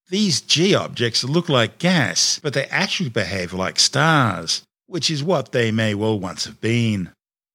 These 0.09 0.41
G 0.41 0.75
objects 0.75 1.23
look 1.23 1.49
like 1.49 1.79
gas, 1.79 2.39
but 2.43 2.53
they 2.53 2.65
actually 2.65 3.09
behave 3.09 3.53
like 3.53 3.79
stars, 3.79 4.61
which 4.85 5.09
is 5.09 5.23
what 5.23 5.51
they 5.51 5.71
may 5.71 5.95
well 5.95 6.19
once 6.19 6.45
have 6.45 6.61
been. 6.61 7.09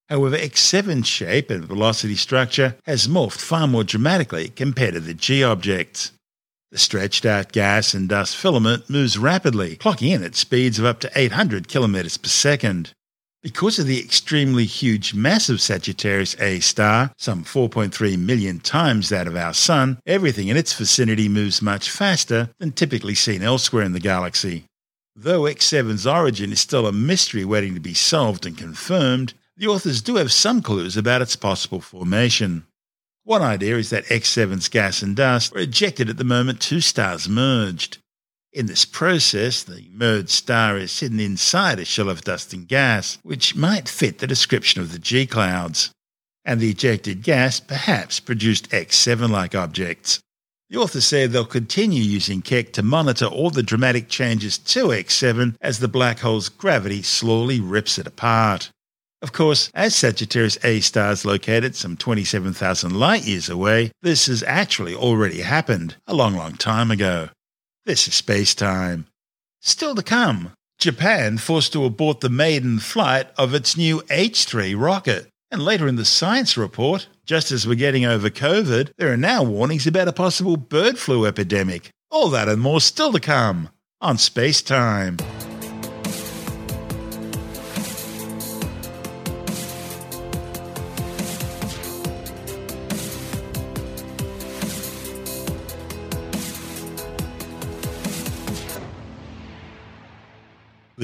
However, 0.08 0.36
X7's 0.36 1.06
shape 1.06 1.48
and 1.50 1.64
velocity 1.64 2.16
structure 2.16 2.76
has 2.86 3.06
morphed 3.06 3.38
far 3.38 3.68
more 3.68 3.84
dramatically 3.84 4.48
compared 4.48 4.94
to 4.94 5.00
the 5.00 5.14
G 5.14 5.44
objects. 5.44 6.10
The 6.72 6.78
stretched 6.78 7.24
out 7.24 7.52
gas 7.52 7.94
and 7.94 8.08
dust 8.08 8.36
filament 8.36 8.90
moves 8.90 9.16
rapidly, 9.16 9.76
clocking 9.76 10.10
in 10.10 10.24
at 10.24 10.34
speeds 10.34 10.80
of 10.80 10.84
up 10.84 10.98
to 11.00 11.10
800 11.14 11.68
kilometers 11.68 12.16
per 12.16 12.28
second. 12.28 12.92
Because 13.42 13.78
of 13.78 13.86
the 13.86 14.00
extremely 14.00 14.64
huge 14.64 15.14
mass 15.14 15.48
of 15.48 15.60
Sagittarius 15.60 16.34
A 16.40 16.60
star, 16.60 17.12
some 17.16 17.44
4.3 17.44 18.18
million 18.18 18.58
times 18.58 19.08
that 19.10 19.26
of 19.26 19.36
our 19.36 19.54
Sun, 19.54 20.00
everything 20.04 20.48
in 20.48 20.56
its 20.56 20.72
vicinity 20.72 21.28
moves 21.28 21.62
much 21.62 21.90
faster 21.90 22.50
than 22.58 22.72
typically 22.72 23.14
seen 23.14 23.42
elsewhere 23.42 23.84
in 23.84 23.92
the 23.92 24.00
galaxy. 24.00 24.64
Though 25.14 25.42
X7's 25.42 26.06
origin 26.06 26.52
is 26.52 26.60
still 26.60 26.86
a 26.86 26.92
mystery 26.92 27.44
waiting 27.44 27.74
to 27.74 27.80
be 27.80 27.94
solved 27.94 28.46
and 28.46 28.58
confirmed, 28.58 29.34
the 29.56 29.66
authors 29.66 30.02
do 30.02 30.16
have 30.16 30.32
some 30.32 30.60
clues 30.60 30.96
about 30.96 31.22
its 31.22 31.36
possible 31.36 31.80
formation. 31.80 32.66
One 33.24 33.42
idea 33.42 33.76
is 33.76 33.90
that 33.90 34.04
X7's 34.06 34.68
gas 34.68 35.02
and 35.02 35.16
dust 35.16 35.54
were 35.54 35.60
ejected 35.60 36.10
at 36.10 36.16
the 36.16 36.24
moment 36.24 36.60
two 36.60 36.80
stars 36.80 37.28
merged. 37.28 37.98
In 38.56 38.64
this 38.64 38.86
process, 38.86 39.62
the 39.62 39.84
merged 39.92 40.30
star 40.30 40.78
is 40.78 40.98
hidden 40.98 41.20
inside 41.20 41.78
a 41.78 41.84
shell 41.84 42.08
of 42.08 42.22
dust 42.22 42.54
and 42.54 42.66
gas, 42.66 43.18
which 43.22 43.54
might 43.54 43.86
fit 43.86 44.16
the 44.16 44.26
description 44.26 44.80
of 44.80 44.92
the 44.92 44.98
G 44.98 45.26
clouds. 45.26 45.90
And 46.42 46.58
the 46.58 46.70
ejected 46.70 47.22
gas 47.22 47.60
perhaps 47.60 48.18
produced 48.18 48.70
X7 48.70 49.28
like 49.28 49.54
objects. 49.54 50.20
The 50.70 50.78
author 50.78 51.02
said 51.02 51.32
they'll 51.32 51.44
continue 51.44 52.02
using 52.02 52.40
Keck 52.40 52.72
to 52.72 52.82
monitor 52.82 53.26
all 53.26 53.50
the 53.50 53.62
dramatic 53.62 54.08
changes 54.08 54.56
to 54.56 54.86
X7 54.86 55.56
as 55.60 55.80
the 55.80 55.86
black 55.86 56.20
hole's 56.20 56.48
gravity 56.48 57.02
slowly 57.02 57.60
rips 57.60 57.98
it 57.98 58.06
apart. 58.06 58.70
Of 59.20 59.34
course, 59.34 59.70
as 59.74 59.94
Sagittarius 59.94 60.56
A 60.64 60.80
star 60.80 61.12
is 61.12 61.26
located 61.26 61.76
some 61.76 61.98
27,000 61.98 62.98
light 62.98 63.26
years 63.26 63.50
away, 63.50 63.92
this 64.00 64.28
has 64.28 64.42
actually 64.44 64.94
already 64.94 65.42
happened 65.42 65.96
a 66.06 66.14
long, 66.14 66.34
long 66.34 66.54
time 66.54 66.90
ago. 66.90 67.28
This 67.86 68.08
is 68.08 68.14
space 68.14 68.52
time. 68.52 69.06
Still 69.60 69.94
to 69.94 70.02
come, 70.02 70.50
Japan 70.76 71.38
forced 71.38 71.72
to 71.72 71.84
abort 71.84 72.18
the 72.18 72.28
maiden 72.28 72.80
flight 72.80 73.28
of 73.38 73.54
its 73.54 73.76
new 73.76 74.00
H3 74.10 74.74
rocket. 74.76 75.28
And 75.52 75.62
later 75.62 75.86
in 75.86 75.94
the 75.94 76.04
science 76.04 76.56
report, 76.56 77.06
just 77.24 77.52
as 77.52 77.64
we're 77.64 77.76
getting 77.76 78.04
over 78.04 78.28
COVID, 78.28 78.90
there 78.98 79.12
are 79.12 79.16
now 79.16 79.44
warnings 79.44 79.86
about 79.86 80.08
a 80.08 80.12
possible 80.12 80.56
bird 80.56 80.98
flu 80.98 81.26
epidemic. 81.26 81.90
All 82.10 82.28
that 82.30 82.48
and 82.48 82.60
more 82.60 82.80
still 82.80 83.12
to 83.12 83.20
come 83.20 83.68
on 84.00 84.18
Space 84.18 84.62
Time. 84.62 85.18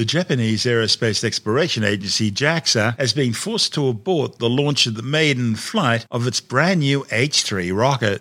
The 0.03 0.07
Japanese 0.07 0.65
Aerospace 0.65 1.23
Exploration 1.23 1.85
Agency 1.85 2.29
JAXA 2.29 2.99
has 2.99 3.13
been 3.13 3.31
forced 3.31 3.73
to 3.75 3.87
abort 3.87 4.37
the 4.37 4.49
launch 4.49 4.85
of 4.85 4.95
the 4.95 5.01
maiden 5.01 5.55
flight 5.55 6.05
of 6.11 6.27
its 6.27 6.41
brand 6.41 6.81
new 6.81 7.05
H 7.09 7.43
3 7.43 7.71
rocket. 7.71 8.19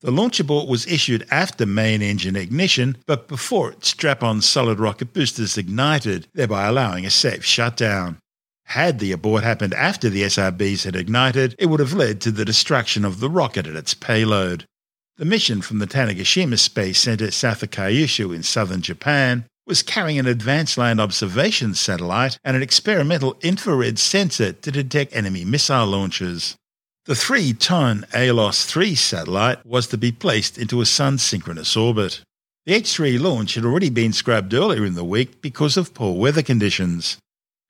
The 0.00 0.12
launch 0.12 0.38
abort 0.38 0.68
was 0.68 0.86
issued 0.86 1.26
after 1.32 1.66
main 1.66 2.02
engine 2.02 2.36
ignition, 2.36 2.98
but 3.08 3.26
before 3.26 3.72
its 3.72 3.88
strap 3.88 4.22
on 4.22 4.42
solid 4.42 4.78
rocket 4.78 5.12
boosters 5.12 5.58
ignited, 5.58 6.28
thereby 6.34 6.68
allowing 6.68 7.04
a 7.04 7.10
safe 7.10 7.44
shutdown. 7.44 8.18
Had 8.66 9.00
the 9.00 9.10
abort 9.10 9.42
happened 9.42 9.74
after 9.74 10.08
the 10.08 10.22
SRBs 10.22 10.84
had 10.84 10.94
ignited, 10.94 11.56
it 11.58 11.66
would 11.66 11.80
have 11.80 11.94
led 11.94 12.20
to 12.20 12.30
the 12.30 12.44
destruction 12.44 13.04
of 13.04 13.18
the 13.18 13.28
rocket 13.28 13.66
and 13.66 13.76
its 13.76 13.92
payload. 13.92 14.66
The 15.16 15.24
mission 15.24 15.62
from 15.62 15.80
the 15.80 15.88
Tanegashima 15.88 16.60
Space 16.60 17.00
Center 17.00 17.26
Kyushu 17.26 18.32
in 18.32 18.44
southern 18.44 18.82
Japan 18.82 19.46
was 19.66 19.82
carrying 19.82 20.18
an 20.18 20.26
advanced 20.26 20.76
land 20.76 21.00
observation 21.00 21.74
satellite 21.74 22.38
and 22.44 22.56
an 22.56 22.62
experimental 22.62 23.36
infrared 23.40 23.98
sensor 23.98 24.52
to 24.52 24.70
detect 24.70 25.14
enemy 25.14 25.44
missile 25.44 25.86
launches. 25.86 26.56
The 27.06 27.14
three 27.14 27.52
ton 27.52 28.06
ALOS 28.14 28.64
3 28.64 28.94
satellite 28.94 29.64
was 29.66 29.86
to 29.88 29.98
be 29.98 30.10
placed 30.10 30.56
into 30.56 30.80
a 30.80 30.86
sun 30.86 31.18
synchronous 31.18 31.76
orbit. 31.76 32.22
The 32.66 32.74
H 32.74 32.94
3 32.94 33.18
launch 33.18 33.56
had 33.56 33.64
already 33.66 33.90
been 33.90 34.14
scrubbed 34.14 34.54
earlier 34.54 34.86
in 34.86 34.94
the 34.94 35.04
week 35.04 35.42
because 35.42 35.76
of 35.76 35.92
poor 35.92 36.18
weather 36.18 36.42
conditions. 36.42 37.18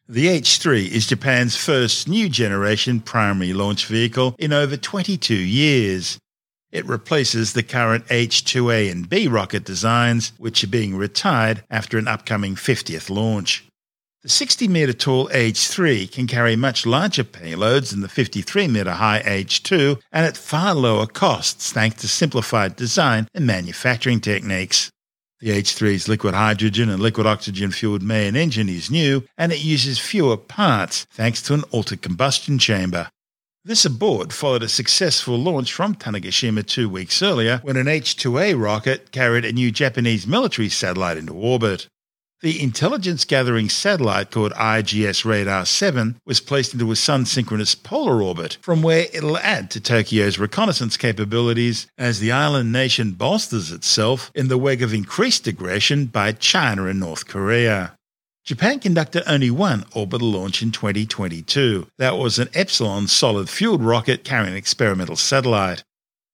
The 0.09 0.29
H 0.29 0.59
3 0.59 0.85
is 0.87 1.09
Japan's 1.09 1.57
first 1.57 2.09
new 2.09 2.29
generation 2.29 3.01
primary 3.01 3.53
launch 3.53 3.87
vehicle 3.87 4.37
in 4.39 4.53
over 4.53 4.77
22 4.77 5.35
years. 5.35 6.19
It 6.75 6.88
replaces 6.88 7.52
the 7.52 7.62
current 7.62 8.04
H 8.11 8.45
2A 8.45 8.90
and 8.90 9.09
B 9.09 9.28
rocket 9.28 9.64
designs, 9.64 10.33
which 10.38 10.64
are 10.64 10.66
being 10.69 10.97
retired 10.97 11.62
after 11.71 11.99
an 11.99 12.09
upcoming 12.09 12.57
50th 12.57 13.09
launch. 13.09 13.64
The 14.25 14.28
60 14.28 14.66
metre 14.66 14.93
tall 14.93 15.28
H3 15.28 16.11
can 16.11 16.26
carry 16.26 16.57
much 16.57 16.85
larger 16.85 17.23
payloads 17.23 17.93
than 17.93 18.00
the 18.00 18.09
53 18.09 18.66
metre 18.66 18.90
high 18.90 19.23
H2 19.23 20.00
and 20.11 20.26
at 20.26 20.37
far 20.37 20.75
lower 20.75 21.07
costs 21.07 21.71
thanks 21.71 22.00
to 22.00 22.09
simplified 22.09 22.75
design 22.75 23.28
and 23.33 23.47
manufacturing 23.47 24.21
techniques. 24.21 24.90
The 25.38 25.50
H3's 25.50 26.09
liquid 26.09 26.35
hydrogen 26.35 26.90
and 26.90 27.00
liquid 27.00 27.28
oxygen 27.28 27.71
fueled 27.71 28.02
main 28.02 28.35
engine 28.35 28.69
is 28.69 28.90
new 28.90 29.23
and 29.38 29.52
it 29.52 29.62
uses 29.62 30.00
fewer 30.00 30.37
parts 30.37 31.07
thanks 31.12 31.40
to 31.43 31.54
an 31.54 31.62
altered 31.71 32.02
combustion 32.02 32.59
chamber. 32.59 33.11
This 33.66 33.87
abort 33.87 34.30
followed 34.30 34.62
a 34.62 34.68
successful 34.68 35.38
launch 35.38 35.73
from 35.73 35.94
Tanegashima 35.94 36.66
two 36.66 36.87
weeks 36.87 37.23
earlier 37.23 37.61
when 37.62 37.78
an 37.78 37.87
H2A 37.87 38.62
rocket 38.62 39.11
carried 39.11 39.47
a 39.47 39.54
new 39.54 39.71
Japanese 39.71 40.26
military 40.26 40.68
satellite 40.68 41.16
into 41.16 41.33
orbit. 41.33 41.88
The 42.42 42.62
intelligence 42.62 43.25
gathering 43.25 43.71
satellite 43.71 44.30
called 44.30 44.52
IGS 44.52 45.25
Radar 45.25 45.64
7 45.64 46.21
was 46.26 46.40
placed 46.40 46.75
into 46.75 46.92
a 46.92 46.97
sun 46.97 47.25
synchronous 47.25 47.75
polar 47.75 48.23
orbit, 48.23 48.59
from 48.61 48.83
where 48.83 49.06
it'll 49.14 49.38
add 49.38 49.71
to 49.71 49.80
Tokyo's 49.80 50.38
reconnaissance 50.38 50.99
capabilities 50.99 51.87
as 51.97 52.21
the 52.21 52.33
island 52.33 52.71
nation 52.71 53.12
bolsters 53.12 53.73
itself 53.73 54.30
in 54.35 54.49
the 54.49 54.59
wake 54.59 54.83
of 54.83 54.92
increased 54.92 55.47
aggression 55.47 56.04
by 56.04 56.33
China 56.33 56.85
and 56.85 57.00
North 57.00 57.26
Korea. 57.26 57.97
Japan 58.45 58.79
conducted 58.79 59.23
only 59.27 59.51
one 59.51 59.87
orbital 59.95 60.31
launch 60.31 60.61
in 60.61 60.71
2022. 60.71 61.87
That 61.97 62.19
was 62.19 62.39
an 62.39 62.51
Epsilon 62.53 63.09
solid 63.09 63.49
fueled 63.49 63.83
rocket 63.83 64.23
carrying 64.23 64.51
an 64.51 64.57
experimental 64.59 65.17
satellite. 65.17 65.83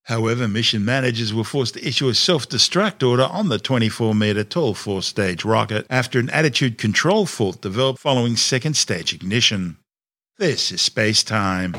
However, 0.05 0.49
mission 0.49 0.85
managers 0.85 1.33
were 1.33 1.45
forced 1.45 1.75
to 1.75 1.87
issue 1.87 2.09
a 2.09 2.14
self 2.14 2.49
destruct 2.49 3.09
order 3.09 3.23
on 3.23 3.49
the 3.49 3.61
24 3.61 4.12
metre 4.17 4.43
tall 4.43 4.75
four 4.75 5.02
stage 5.02 5.45
rocket 5.45 5.87
after 5.88 6.19
an 6.19 6.31
attitude 6.31 6.79
control 6.79 7.26
fault 7.26 7.61
developed 7.62 8.00
following 8.00 8.37
second 8.37 8.76
stage 8.76 9.12
ignition. 9.12 9.76
This 10.37 10.73
is 10.73 10.83
Space 10.83 11.23
Time. 11.23 11.76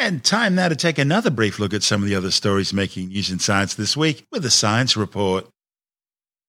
And 0.00 0.24
time 0.24 0.54
now 0.54 0.68
to 0.68 0.76
take 0.76 0.96
another 0.96 1.28
brief 1.28 1.58
look 1.58 1.74
at 1.74 1.82
some 1.82 2.02
of 2.02 2.08
the 2.08 2.14
other 2.14 2.30
stories 2.30 2.72
making 2.72 3.08
news 3.08 3.30
in 3.30 3.38
science 3.38 3.74
this 3.74 3.98
week 3.98 4.26
with 4.32 4.46
a 4.46 4.50
science 4.50 4.96
report. 4.96 5.46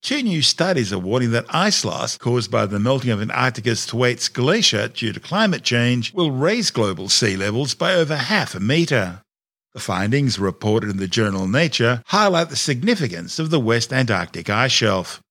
Two 0.01 0.23
new 0.23 0.41
studies 0.41 0.93
are 0.93 0.97
warning 0.97 1.31
that 1.31 1.53
ice 1.53 1.83
loss 1.83 2.17
caused 2.17 2.49
by 2.49 2.65
the 2.65 2.79
melting 2.79 3.09
of 3.09 3.21
Antarctica's 3.21 3.85
Thwaites 3.85 4.29
Glacier 4.29 4.87
due 4.87 5.11
to 5.11 5.19
climate 5.19 5.63
change 5.63 6.13
will 6.13 6.31
raise 6.31 6.71
global 6.71 7.09
sea 7.09 7.35
levels 7.35 7.75
by 7.75 7.93
over 7.93 8.15
half 8.15 8.55
a 8.55 8.61
metre. 8.61 9.21
The 9.73 9.81
findings, 9.81 10.39
reported 10.39 10.89
in 10.89 10.95
the 10.95 11.09
journal 11.09 11.45
Nature, 11.45 12.03
highlight 12.05 12.51
the 12.51 12.55
significance 12.55 13.37
of 13.37 13.49
the 13.49 13.59
West 13.59 13.91
Antarctic 13.91 14.49
ice 14.49 14.71
shelf. 14.71 15.21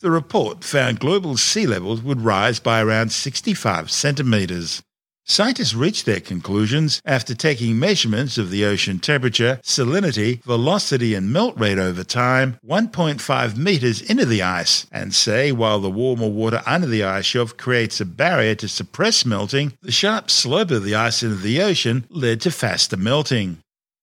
The 0.00 0.10
report 0.10 0.64
found 0.64 1.00
global 1.00 1.38
sea 1.38 1.66
levels 1.66 2.02
would 2.02 2.20
rise 2.20 2.60
by 2.60 2.82
around 2.82 3.10
65 3.10 3.90
centimetres. 3.90 4.82
Scientists 5.30 5.74
reached 5.74 6.06
their 6.06 6.18
conclusions 6.18 7.00
after 7.04 7.36
taking 7.36 7.78
measurements 7.78 8.36
of 8.36 8.50
the 8.50 8.64
ocean 8.64 8.98
temperature, 8.98 9.60
salinity, 9.62 10.42
velocity, 10.42 11.14
and 11.14 11.32
melt 11.32 11.56
rate 11.56 11.78
over 11.78 12.02
time 12.02 12.58
1.5 12.66 13.56
meters 13.56 14.02
into 14.02 14.26
the 14.26 14.42
ice, 14.42 14.88
and 14.90 15.14
say 15.14 15.52
while 15.52 15.78
the 15.78 15.88
warmer 15.88 16.26
water 16.26 16.60
under 16.66 16.88
the 16.88 17.04
ice 17.04 17.26
shelf 17.26 17.56
creates 17.56 18.00
a 18.00 18.04
barrier 18.04 18.56
to 18.56 18.66
suppress 18.66 19.24
melting, 19.24 19.72
the 19.82 19.92
sharp 19.92 20.28
slope 20.32 20.72
of 20.72 20.82
the 20.82 20.96
ice 20.96 21.22
into 21.22 21.36
the 21.36 21.62
ocean 21.62 22.04
led 22.08 22.40
to 22.40 22.50
faster 22.50 22.96
melting. 22.96 23.58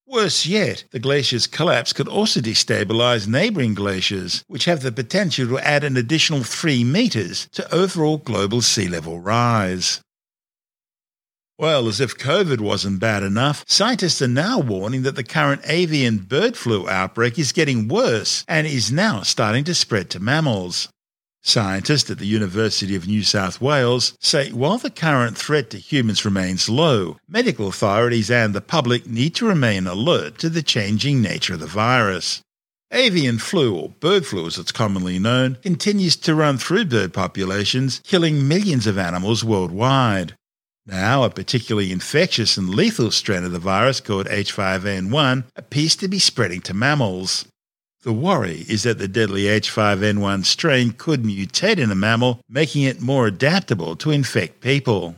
Worse 0.07 0.45
yet, 0.45 0.85
the 0.91 0.99
glacier's 0.99 1.45
collapse 1.45 1.91
could 1.91 2.07
also 2.07 2.39
destabilize 2.39 3.27
neighboring 3.27 3.73
glaciers, 3.73 4.45
which 4.47 4.63
have 4.63 4.81
the 4.81 4.93
potential 4.93 5.45
to 5.49 5.59
add 5.59 5.83
an 5.83 5.97
additional 5.97 6.45
3 6.45 6.85
meters 6.85 7.49
to 7.51 7.69
overall 7.75 8.15
global 8.15 8.61
sea 8.61 8.87
level 8.87 9.19
rise. 9.19 9.99
Well, 11.59 11.87
as 11.87 11.99
if 11.99 12.19
COVID 12.19 12.61
wasn't 12.61 12.99
bad 12.99 13.23
enough, 13.23 13.65
scientists 13.67 14.21
are 14.21 14.27
now 14.27 14.59
warning 14.59 15.01
that 15.01 15.15
the 15.15 15.23
current 15.23 15.63
avian 15.65 16.19
bird 16.19 16.55
flu 16.55 16.87
outbreak 16.87 17.39
is 17.39 17.51
getting 17.51 17.87
worse 17.87 18.45
and 18.47 18.67
is 18.67 18.91
now 18.91 19.23
starting 19.23 19.63
to 19.63 19.73
spread 19.73 20.11
to 20.11 20.19
mammals. 20.19 20.87
Scientists 21.41 22.11
at 22.11 22.19
the 22.19 22.27
University 22.27 22.95
of 22.95 23.07
New 23.07 23.23
South 23.23 23.59
Wales 23.59 24.15
say 24.21 24.51
while 24.51 24.77
the 24.77 24.91
current 24.91 25.35
threat 25.35 25.71
to 25.71 25.79
humans 25.79 26.23
remains 26.23 26.69
low, 26.69 27.17
medical 27.27 27.69
authorities 27.69 28.29
and 28.29 28.53
the 28.53 28.61
public 28.61 29.07
need 29.07 29.33
to 29.33 29.47
remain 29.47 29.87
alert 29.87 30.37
to 30.37 30.49
the 30.49 30.61
changing 30.61 31.23
nature 31.23 31.55
of 31.55 31.59
the 31.59 31.65
virus. 31.65 32.39
Avian 32.91 33.39
flu, 33.39 33.75
or 33.75 33.89
bird 33.99 34.27
flu 34.27 34.45
as 34.45 34.59
it's 34.59 34.71
commonly 34.71 35.17
known, 35.17 35.55
continues 35.63 36.15
to 36.17 36.35
run 36.35 36.59
through 36.59 36.85
bird 36.85 37.13
populations, 37.13 37.99
killing 38.05 38.47
millions 38.47 38.85
of 38.85 38.99
animals 38.99 39.43
worldwide. 39.43 40.35
Now, 40.87 41.23
a 41.23 41.29
particularly 41.29 41.91
infectious 41.91 42.55
and 42.55 42.69
lethal 42.69 43.11
strain 43.11 43.43
of 43.43 43.51
the 43.51 43.59
virus 43.59 43.99
called 43.99 44.27
H5N1 44.27 45.43
appears 45.57 45.97
to 45.97 46.07
be 46.07 46.17
spreading 46.17 46.61
to 46.61 46.73
mammals. 46.73 47.45
The 48.03 48.13
worry 48.13 48.65
is 48.69 48.83
that 48.83 48.97
the 48.97 49.09
deadly 49.09 49.43
H5N1 49.43 50.45
strain 50.45 50.91
could 50.91 51.23
mutate 51.23 51.77
in 51.77 51.91
a 51.91 51.95
mammal, 51.95 52.39
making 52.47 52.83
it 52.83 53.01
more 53.01 53.27
adaptable 53.27 53.97
to 53.97 54.11
infect 54.11 54.61
people. 54.61 55.17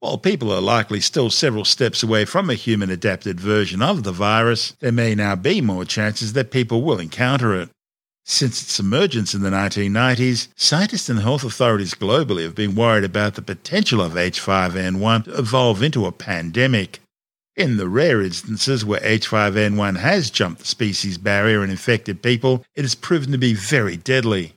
While 0.00 0.18
people 0.18 0.52
are 0.52 0.60
likely 0.60 1.00
still 1.00 1.30
several 1.30 1.64
steps 1.64 2.02
away 2.02 2.24
from 2.24 2.50
a 2.50 2.54
human 2.54 2.90
adapted 2.90 3.38
version 3.38 3.82
of 3.82 4.02
the 4.02 4.10
virus, 4.10 4.72
there 4.80 4.90
may 4.90 5.14
now 5.14 5.36
be 5.36 5.60
more 5.60 5.84
chances 5.84 6.32
that 6.32 6.50
people 6.50 6.82
will 6.82 6.98
encounter 6.98 7.54
it. 7.54 7.70
Since 8.26 8.62
its 8.62 8.80
emergence 8.80 9.34
in 9.34 9.42
the 9.42 9.50
1990s, 9.50 10.48
scientists 10.56 11.10
and 11.10 11.20
health 11.20 11.44
authorities 11.44 11.92
globally 11.92 12.44
have 12.44 12.54
been 12.54 12.74
worried 12.74 13.04
about 13.04 13.34
the 13.34 13.42
potential 13.42 14.00
of 14.00 14.14
H5N1 14.14 15.24
to 15.24 15.38
evolve 15.38 15.82
into 15.82 16.06
a 16.06 16.12
pandemic. 16.12 17.00
In 17.54 17.76
the 17.76 17.88
rare 17.88 18.22
instances 18.22 18.82
where 18.82 19.00
H5N1 19.00 19.98
has 19.98 20.30
jumped 20.30 20.62
the 20.62 20.66
species 20.66 21.18
barrier 21.18 21.62
and 21.62 21.70
infected 21.70 22.22
people, 22.22 22.64
it 22.74 22.82
has 22.82 22.94
proven 22.94 23.30
to 23.30 23.38
be 23.38 23.52
very 23.52 23.98
deadly. 23.98 24.54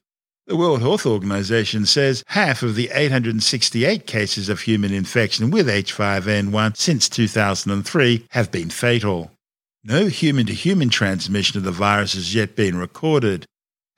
The 0.48 0.56
World 0.56 0.80
Health 0.80 1.06
Organization 1.06 1.86
says 1.86 2.24
half 2.28 2.64
of 2.64 2.76
the 2.76 2.90
868 2.94 4.08
cases 4.08 4.48
of 4.48 4.62
human 4.62 4.94
infection 4.94 5.52
with 5.52 5.68
H5N1 5.68 6.78
since 6.78 7.10
2003 7.10 8.28
have 8.30 8.50
been 8.50 8.70
fatal. 8.70 9.30
No 9.84 10.08
human 10.08 10.46
to 10.46 10.54
human 10.54 10.88
transmission 10.90 11.58
of 11.58 11.66
the 11.66 11.72
virus 11.72 12.14
has 12.14 12.34
yet 12.34 12.56
been 12.56 12.78
recorded, 12.78 13.46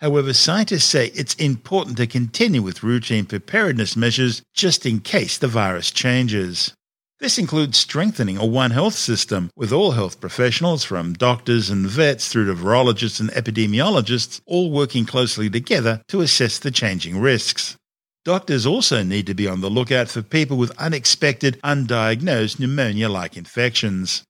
However, 0.01 0.33
scientists 0.33 0.85
say 0.85 1.07
it's 1.07 1.35
important 1.35 1.97
to 1.97 2.07
continue 2.07 2.61
with 2.61 2.83
routine 2.83 3.25
preparedness 3.25 3.97
measures 3.97 4.41
just 4.53 4.85
in 4.85 5.01
case 5.01 5.37
the 5.37 5.47
virus 5.47 5.91
changes. 5.91 6.73
This 7.19 7.37
includes 7.37 7.77
strengthening 7.77 8.37
a 8.37 8.45
One 8.45 8.71
Health 8.71 8.95
system 8.95 9.49
with 9.57 9.73
all 9.73 9.91
health 9.91 10.21
professionals, 10.21 10.85
from 10.85 11.11
doctors 11.11 11.69
and 11.69 11.85
vets 11.85 12.29
through 12.29 12.45
to 12.45 12.53
virologists 12.53 13.19
and 13.19 13.29
epidemiologists, 13.31 14.39
all 14.45 14.71
working 14.71 15.05
closely 15.05 15.49
together 15.49 16.01
to 16.07 16.21
assess 16.21 16.59
the 16.59 16.71
changing 16.71 17.19
risks. 17.19 17.75
Doctors 18.23 18.65
also 18.65 19.03
need 19.03 19.27
to 19.27 19.33
be 19.33 19.49
on 19.49 19.59
the 19.59 19.69
lookout 19.69 20.07
for 20.07 20.21
people 20.21 20.55
with 20.55 20.77
unexpected, 20.77 21.59
undiagnosed 21.61 22.57
pneumonia 22.57 23.09
like 23.09 23.35
infections. 23.35 24.23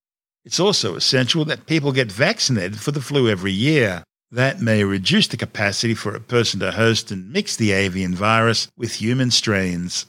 It's 0.44 0.60
also 0.60 0.96
essential 0.96 1.46
that 1.46 1.68
people 1.68 1.92
get 1.92 2.12
vaccinated 2.12 2.80
for 2.80 2.92
the 2.92 3.02
flu 3.02 3.30
every 3.30 3.52
year. 3.52 4.04
That 4.32 4.62
may 4.62 4.84
reduce 4.84 5.28
the 5.28 5.38
capacity 5.38 5.96
for 5.96 6.14
a 6.14 6.20
person 6.20 6.60
to 6.60 6.72
host 6.72 7.10
and 7.10 7.32
mix 7.32 7.56
the 7.56 7.72
avian 7.72 8.14
virus 8.14 8.68
with 8.78 8.96
human 8.96 9.32
strains. 9.32 10.06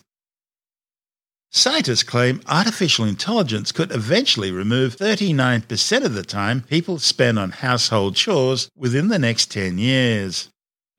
Scientists 1.53 2.05
claim 2.05 2.43
artificial 2.47 3.07
intelligence 3.07 3.73
could 3.73 3.91
eventually 3.91 4.53
remove 4.53 4.97
39% 4.97 6.05
of 6.05 6.15
the 6.15 6.23
time 6.23 6.61
people 6.61 6.99
spend 6.99 7.39
on 7.39 7.51
household 7.51 8.15
chores 8.15 8.69
within 8.77 9.09
the 9.09 9.19
next 9.19 9.51
10 9.51 9.79
years. 9.79 10.51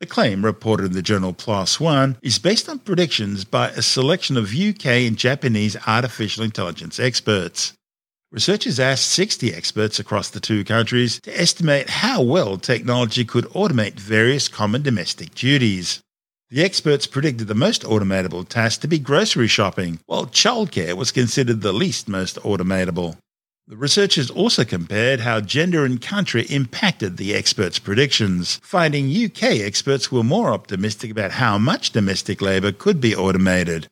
The 0.02 0.08
claim, 0.08 0.44
reported 0.44 0.88
in 0.88 0.94
the 0.94 1.04
journal 1.04 1.32
PLOS 1.32 1.80
One, 1.80 2.18
is 2.24 2.40
based 2.40 2.68
on 2.68 2.80
predictions 2.80 3.46
by 3.46 3.70
a 3.70 3.84
selection 3.84 4.36
of 4.36 4.54
UK 4.54 4.86
and 5.08 5.16
Japanese 5.16 5.78
artificial 5.86 6.44
intelligence 6.44 7.00
experts. 7.00 7.74
Researchers 8.32 8.80
asked 8.80 9.10
60 9.10 9.54
experts 9.54 10.00
across 10.00 10.30
the 10.30 10.40
two 10.40 10.64
countries 10.64 11.20
to 11.20 11.38
estimate 11.38 11.90
how 11.90 12.22
well 12.22 12.58
technology 12.58 13.26
could 13.26 13.44
automate 13.48 14.00
various 14.00 14.48
common 14.48 14.82
domestic 14.82 15.36
duties. 15.36 16.00
The 16.50 16.64
experts 16.64 17.08
predicted 17.08 17.50
the 17.50 17.56
most 17.56 17.82
automatable 17.82 18.48
task 18.48 18.80
to 18.82 18.88
be 18.88 19.00
grocery 19.00 19.50
shopping, 19.50 20.00
while 20.06 20.28
childcare 20.28 20.94
was 20.94 21.12
considered 21.12 21.60
the 21.60 21.74
least 21.74 22.08
most 22.08 22.38
automatable. 22.38 23.18
The 23.68 23.76
researchers 23.76 24.32
also 24.32 24.64
compared 24.64 25.20
how 25.20 25.42
gender 25.42 25.84
and 25.84 26.02
country 26.02 26.44
impacted 26.44 27.18
the 27.18 27.34
experts' 27.34 27.80
predictions, 27.80 28.62
finding 28.64 29.12
UK 29.12 29.60
experts 29.60 30.10
were 30.10 30.24
more 30.24 30.54
optimistic 30.54 31.12
about 31.12 31.32
how 31.32 31.58
much 31.58 31.92
domestic 31.92 32.42
labour 32.42 32.72
could 32.72 33.02
be 33.02 33.14
automated. 33.14 33.90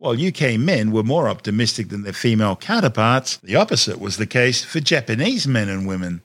While 0.00 0.18
UK 0.18 0.58
men 0.58 0.92
were 0.92 1.02
more 1.02 1.28
optimistic 1.28 1.90
than 1.90 2.04
their 2.04 2.14
female 2.14 2.56
counterparts, 2.56 3.36
the 3.42 3.56
opposite 3.56 4.00
was 4.00 4.16
the 4.16 4.26
case 4.26 4.64
for 4.64 4.80
Japanese 4.80 5.46
men 5.46 5.68
and 5.68 5.86
women. 5.86 6.22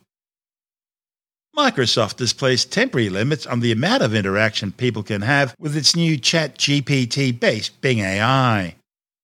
Microsoft 1.58 2.20
has 2.20 2.32
placed 2.32 2.72
temporary 2.72 3.10
limits 3.10 3.46
on 3.46 3.60
the 3.60 3.74
amount 3.74 4.02
of 4.02 4.16
interaction 4.16 4.72
people 4.72 5.04
can 5.04 5.24
have 5.24 5.54
with 5.60 5.76
its 5.76 5.94
new 5.94 6.18
ChatGPT 6.18 7.38
based 7.38 7.82
Bing 7.82 8.00
AI. 8.00 8.76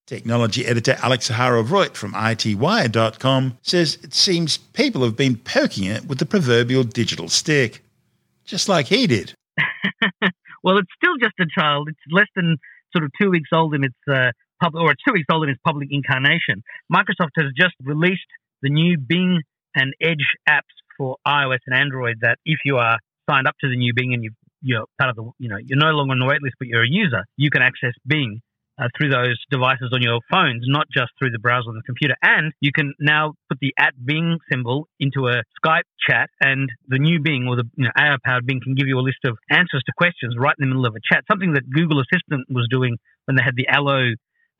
Technology 0.06 0.66
editor 0.66 0.98
Alex 1.02 1.30
Zaharov-Reutt 1.30 1.96
from 1.96 2.12
ITWire.com 2.12 3.58
says 3.62 4.00
it 4.04 4.14
seems 4.14 4.58
people 4.58 5.06
have 5.06 5.16
been 5.16 5.38
poking 5.38 5.86
it 5.86 6.08
with 6.08 6.20
the 6.20 6.26
proverbial 6.26 6.84
digital 6.84 7.30
stick, 7.30 7.82
just 8.44 8.68
like 8.68 8.88
he 8.88 9.08
did. 9.08 9.34
well, 10.62 10.78
it's 10.78 10.92
still 11.02 11.16
just 11.22 11.40
a 11.40 11.46
child. 11.58 11.88
It's 11.88 12.14
less 12.14 12.28
than 12.36 12.58
sort 12.96 13.06
of 13.06 13.12
two 13.20 13.30
weeks 13.30 13.50
old 13.54 13.74
in 13.76 13.84
its 13.84 13.96
uh, 14.10 14.32
public, 14.62 14.84
or 14.84 14.94
two 14.94 15.14
weeks 15.14 15.28
old 15.32 15.44
in 15.44 15.50
its 15.50 15.60
public 15.64 15.90
incarnation. 15.92 16.64
Microsoft 16.92 17.32
has 17.38 17.48
just 17.58 17.74
released 17.84 18.22
the 18.62 18.70
new 18.70 18.98
Bing 18.98 19.42
and 19.76 19.94
Edge 20.02 20.26
apps 20.48 20.76
for 20.98 21.18
iOS 21.28 21.60
and 21.68 21.76
Android. 21.76 22.18
That 22.22 22.38
if 22.46 22.60
you 22.66 22.78
are 22.78 23.00
signed 23.30 23.48
up 23.48 23.56
to 23.62 23.70
the 23.70 23.78
new 23.78 23.94
Bing 23.96 24.14
and 24.14 24.24
you 24.24 24.32
you're 24.62 24.86
part 25.00 25.10
of 25.10 25.16
the 25.16 25.32
you 25.40 25.50
know 25.50 25.58
you're 25.58 25.80
no 25.80 25.92
longer 25.92 26.14
on 26.14 26.20
the 26.20 26.26
waitlist, 26.26 26.54
but 26.60 26.68
you're 26.68 26.84
a 26.84 26.90
user, 26.90 27.26
you 27.38 27.50
can 27.50 27.62
access 27.62 27.94
Bing 28.06 28.42
uh, 28.82 28.88
through 28.98 29.10
those 29.10 29.38
devices 29.52 29.92
on 29.94 30.02
your 30.02 30.20
phones, 30.32 30.66
not 30.66 30.88
just 30.92 31.12
through 31.20 31.30
the 31.30 31.40
browser 31.40 31.70
on 31.70 31.76
the 31.76 31.84
computer. 31.84 32.16
And 32.22 32.52
you 32.60 32.72
can 32.74 32.94
now 33.00 33.34
put 33.48 33.60
the 33.62 33.74
at 33.78 33.94
Bing 34.04 34.40
symbol 34.52 34.88
into 35.00 35.28
a 35.28 35.44
Skype 35.62 35.86
chat, 36.10 36.30
and 36.42 36.68
the 36.88 36.98
new 36.98 37.20
Bing 37.22 37.46
or 37.48 37.56
the 37.56 37.70
you 37.76 37.86
know, 37.86 37.92
AI 37.98 38.16
powered 38.26 38.48
Bing 38.48 38.60
can 38.64 38.74
give 38.74 38.88
you 38.88 38.98
a 38.98 39.06
list 39.06 39.22
of 39.26 39.38
answers 39.52 39.84
to 39.86 39.94
questions 39.96 40.36
right 40.38 40.56
in 40.60 40.68
the 40.68 40.74
middle 40.74 40.88
of 40.88 40.96
a 40.96 41.04
chat. 41.14 41.24
Something 41.30 41.54
that 41.54 41.70
Google 41.70 42.02
Assistant 42.02 42.48
was 42.50 42.68
doing 42.70 42.98
when 43.26 43.36
they 43.36 43.44
had 43.44 43.56
the 43.56 43.68
Allo 43.70 44.02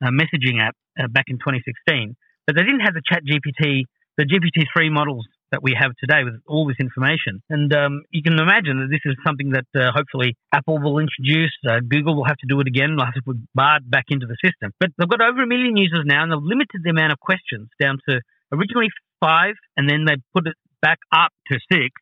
uh, 0.02 0.10
messaging 0.10 0.62
app 0.62 0.76
uh, 0.98 1.08
back 1.08 1.26
in 1.26 1.36
2016. 1.38 2.14
But 2.46 2.56
they 2.56 2.62
didn't 2.62 2.80
have 2.80 2.94
the 2.94 3.02
Chat 3.06 3.22
GPT, 3.26 3.86
the 4.18 4.24
GPT 4.24 4.66
3 4.74 4.90
models 4.90 5.26
that 5.52 5.62
we 5.62 5.76
have 5.78 5.92
today 6.00 6.24
with 6.24 6.40
all 6.48 6.66
this 6.66 6.80
information. 6.80 7.42
And 7.48 7.72
um, 7.72 8.02
you 8.10 8.22
can 8.22 8.34
imagine 8.40 8.80
that 8.80 8.90
this 8.90 9.04
is 9.04 9.16
something 9.24 9.52
that 9.52 9.68
uh, 9.76 9.92
hopefully 9.94 10.34
Apple 10.52 10.80
will 10.80 10.98
introduce. 10.98 11.52
Uh, 11.62 11.80
Google 11.86 12.16
will 12.16 12.24
have 12.24 12.40
to 12.40 12.48
do 12.48 12.58
it 12.60 12.66
again. 12.66 12.96
They'll 12.96 13.06
have 13.06 13.20
to 13.20 13.22
put 13.22 13.36
Bard 13.54 13.88
back 13.88 14.06
into 14.08 14.26
the 14.26 14.36
system. 14.42 14.72
But 14.80 14.90
they've 14.98 15.08
got 15.08 15.20
over 15.20 15.42
a 15.42 15.46
million 15.46 15.76
users 15.76 16.04
now, 16.04 16.24
and 16.24 16.32
they've 16.32 16.42
limited 16.42 16.82
the 16.82 16.90
amount 16.90 17.12
of 17.12 17.20
questions 17.20 17.68
down 17.80 17.98
to 18.08 18.20
originally 18.50 18.88
five, 19.20 19.54
and 19.76 19.88
then 19.88 20.04
they 20.04 20.16
put 20.34 20.48
it 20.48 20.56
back 20.80 20.98
up 21.12 21.30
to 21.48 21.58
six 21.70 21.92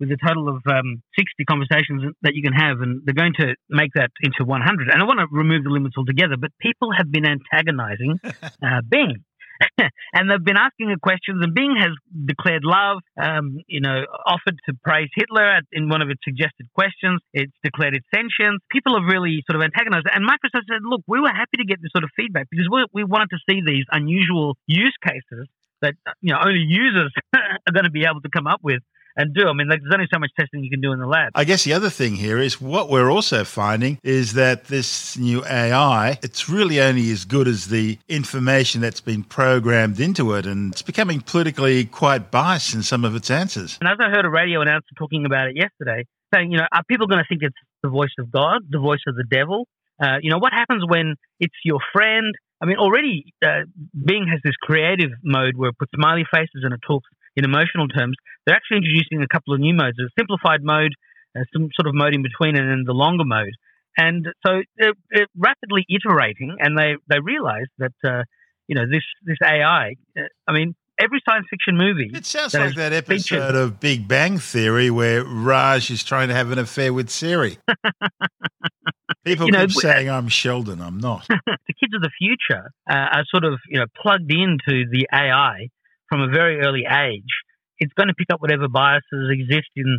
with 0.00 0.10
a 0.12 0.16
total 0.24 0.48
of 0.48 0.62
um, 0.70 1.02
60 1.18 1.44
conversations 1.44 2.14
that 2.22 2.34
you 2.34 2.42
can 2.42 2.52
have, 2.52 2.80
and 2.80 3.02
they're 3.04 3.14
going 3.14 3.34
to 3.40 3.54
make 3.68 3.90
that 3.94 4.10
into 4.22 4.44
100. 4.44 4.88
And 4.88 5.02
I 5.02 5.04
want 5.04 5.18
to 5.18 5.26
remove 5.30 5.64
the 5.64 5.70
limits 5.70 5.96
altogether, 5.98 6.36
but 6.38 6.50
people 6.60 6.90
have 6.96 7.10
been 7.10 7.26
antagonizing 7.26 8.20
uh, 8.24 8.80
Bing. 8.88 9.24
and 10.12 10.30
they've 10.30 10.44
been 10.44 10.56
asking 10.56 10.88
her 10.90 11.00
questions, 11.02 11.42
and 11.42 11.54
Bing 11.54 11.76
has 11.78 11.90
declared 12.26 12.64
love, 12.64 12.98
um, 13.20 13.58
you 13.66 13.80
know, 13.80 14.04
offered 14.26 14.58
to 14.66 14.74
praise 14.84 15.08
Hitler 15.14 15.60
in 15.72 15.88
one 15.88 16.02
of 16.02 16.10
its 16.10 16.20
suggested 16.24 16.66
questions. 16.74 17.20
It's 17.32 17.52
declared 17.62 17.94
its 17.94 18.06
sentience. 18.14 18.62
People 18.70 18.98
have 18.98 19.08
really 19.08 19.42
sort 19.50 19.56
of 19.56 19.62
antagonized. 19.62 20.06
And 20.12 20.24
Microsoft 20.24 20.66
said, 20.70 20.82
look, 20.82 21.02
we 21.06 21.20
were 21.20 21.32
happy 21.32 21.58
to 21.58 21.64
get 21.64 21.82
this 21.82 21.90
sort 21.92 22.04
of 22.04 22.10
feedback 22.16 22.48
because 22.50 22.68
we, 22.70 22.86
we 22.92 23.04
wanted 23.04 23.30
to 23.30 23.38
see 23.48 23.60
these 23.64 23.84
unusual 23.90 24.56
use 24.66 24.96
cases 25.02 25.48
that, 25.82 25.94
you 26.20 26.32
know, 26.32 26.40
only 26.44 26.64
users 26.66 27.12
are 27.34 27.72
going 27.72 27.84
to 27.84 27.90
be 27.90 28.04
able 28.04 28.20
to 28.20 28.30
come 28.30 28.46
up 28.46 28.60
with 28.62 28.82
and 29.18 29.34
do. 29.34 29.48
I 29.48 29.52
mean, 29.52 29.68
there's 29.68 29.82
only 29.92 30.06
so 30.12 30.18
much 30.18 30.30
testing 30.38 30.62
you 30.62 30.70
can 30.70 30.80
do 30.80 30.92
in 30.92 31.00
the 31.00 31.06
lab. 31.06 31.32
I 31.34 31.44
guess 31.44 31.64
the 31.64 31.74
other 31.74 31.90
thing 31.90 32.14
here 32.14 32.38
is 32.38 32.60
what 32.60 32.88
we're 32.88 33.10
also 33.10 33.44
finding 33.44 33.98
is 34.02 34.34
that 34.34 34.66
this 34.66 35.18
new 35.18 35.44
AI, 35.44 36.18
it's 36.22 36.48
really 36.48 36.80
only 36.80 37.10
as 37.10 37.24
good 37.24 37.48
as 37.48 37.66
the 37.66 37.98
information 38.08 38.80
that's 38.80 39.00
been 39.00 39.24
programmed 39.24 39.98
into 40.00 40.32
it, 40.34 40.46
and 40.46 40.72
it's 40.72 40.82
becoming 40.82 41.20
politically 41.20 41.84
quite 41.84 42.30
biased 42.30 42.74
in 42.74 42.82
some 42.82 43.04
of 43.04 43.14
its 43.16 43.30
answers. 43.30 43.76
And 43.80 43.90
as 43.90 43.98
I 44.00 44.08
heard 44.08 44.24
a 44.24 44.30
radio 44.30 44.62
announcer 44.62 44.86
talking 44.96 45.26
about 45.26 45.48
it 45.48 45.56
yesterday, 45.56 46.06
saying, 46.32 46.52
you 46.52 46.58
know, 46.58 46.66
are 46.70 46.84
people 46.88 47.08
going 47.08 47.22
to 47.22 47.28
think 47.28 47.42
it's 47.42 47.56
the 47.82 47.88
voice 47.88 48.14
of 48.18 48.30
God, 48.30 48.62
the 48.70 48.78
voice 48.78 49.02
of 49.08 49.16
the 49.16 49.24
devil? 49.24 49.66
Uh, 50.00 50.18
you 50.22 50.30
know, 50.30 50.38
what 50.38 50.52
happens 50.52 50.84
when 50.86 51.16
it's 51.40 51.56
your 51.64 51.80
friend? 51.92 52.34
I 52.60 52.66
mean, 52.66 52.76
already 52.76 53.32
uh, 53.44 53.62
Bing 53.92 54.26
has 54.30 54.40
this 54.44 54.54
creative 54.60 55.10
mode 55.24 55.56
where 55.56 55.70
it 55.70 55.78
puts 55.78 55.90
smiley 55.94 56.24
faces 56.32 56.62
and 56.62 56.72
it 56.72 56.80
talks 56.86 57.08
in 57.38 57.44
emotional 57.44 57.86
terms, 57.86 58.16
they're 58.44 58.56
actually 58.56 58.78
introducing 58.78 59.22
a 59.22 59.28
couple 59.28 59.54
of 59.54 59.60
new 59.60 59.74
modes: 59.74 59.98
a 59.98 60.10
simplified 60.18 60.62
mode, 60.62 60.92
uh, 61.38 61.44
some 61.52 61.68
sort 61.78 61.86
of 61.86 61.94
mode 61.94 62.14
in 62.14 62.22
between, 62.22 62.56
and 62.56 62.68
then 62.68 62.82
the 62.84 62.92
longer 62.92 63.24
mode. 63.24 63.54
And 63.96 64.26
so 64.46 64.62
they're, 64.76 64.92
they're 65.10 65.26
rapidly 65.36 65.86
iterating, 65.88 66.56
and 66.58 66.76
they 66.76 66.96
they 67.08 67.20
realize 67.20 67.70
that 67.78 67.94
uh, 68.04 68.22
you 68.66 68.74
know 68.74 68.86
this 68.90 69.02
this 69.24 69.38
AI. 69.44 69.94
Uh, 70.16 70.22
I 70.46 70.52
mean, 70.52 70.74
every 70.98 71.20
science 71.28 71.46
fiction 71.48 71.76
movie. 71.76 72.10
It 72.12 72.26
sounds 72.26 72.52
that 72.52 72.66
like 72.66 72.74
that 72.74 72.92
episode 72.92 73.36
featured. 73.36 73.54
of 73.54 73.80
Big 73.80 74.08
Bang 74.08 74.38
Theory 74.38 74.90
where 74.90 75.24
Raj 75.24 75.90
is 75.90 76.02
trying 76.02 76.28
to 76.28 76.34
have 76.34 76.50
an 76.50 76.58
affair 76.58 76.92
with 76.92 77.10
Siri. 77.10 77.58
People 79.24 79.46
you 79.46 79.52
know, 79.52 79.66
keep 79.66 79.72
saying 79.72 80.08
I'm 80.08 80.28
Sheldon. 80.28 80.80
I'm 80.80 80.98
not. 80.98 81.26
the 81.28 81.74
kids 81.80 81.94
of 81.94 82.02
the 82.02 82.10
future 82.18 82.70
uh, 82.88 82.94
are 82.94 83.24
sort 83.28 83.44
of 83.44 83.58
you 83.68 83.78
know 83.78 83.86
plugged 84.00 84.30
into 84.32 84.84
the 84.90 85.06
AI 85.12 85.68
from 86.08 86.20
a 86.20 86.28
very 86.28 86.60
early 86.60 86.84
age, 86.90 87.30
it's 87.78 87.92
going 87.94 88.08
to 88.08 88.14
pick 88.14 88.28
up 88.32 88.40
whatever 88.40 88.68
biases 88.68 89.30
exist 89.30 89.68
in 89.76 89.98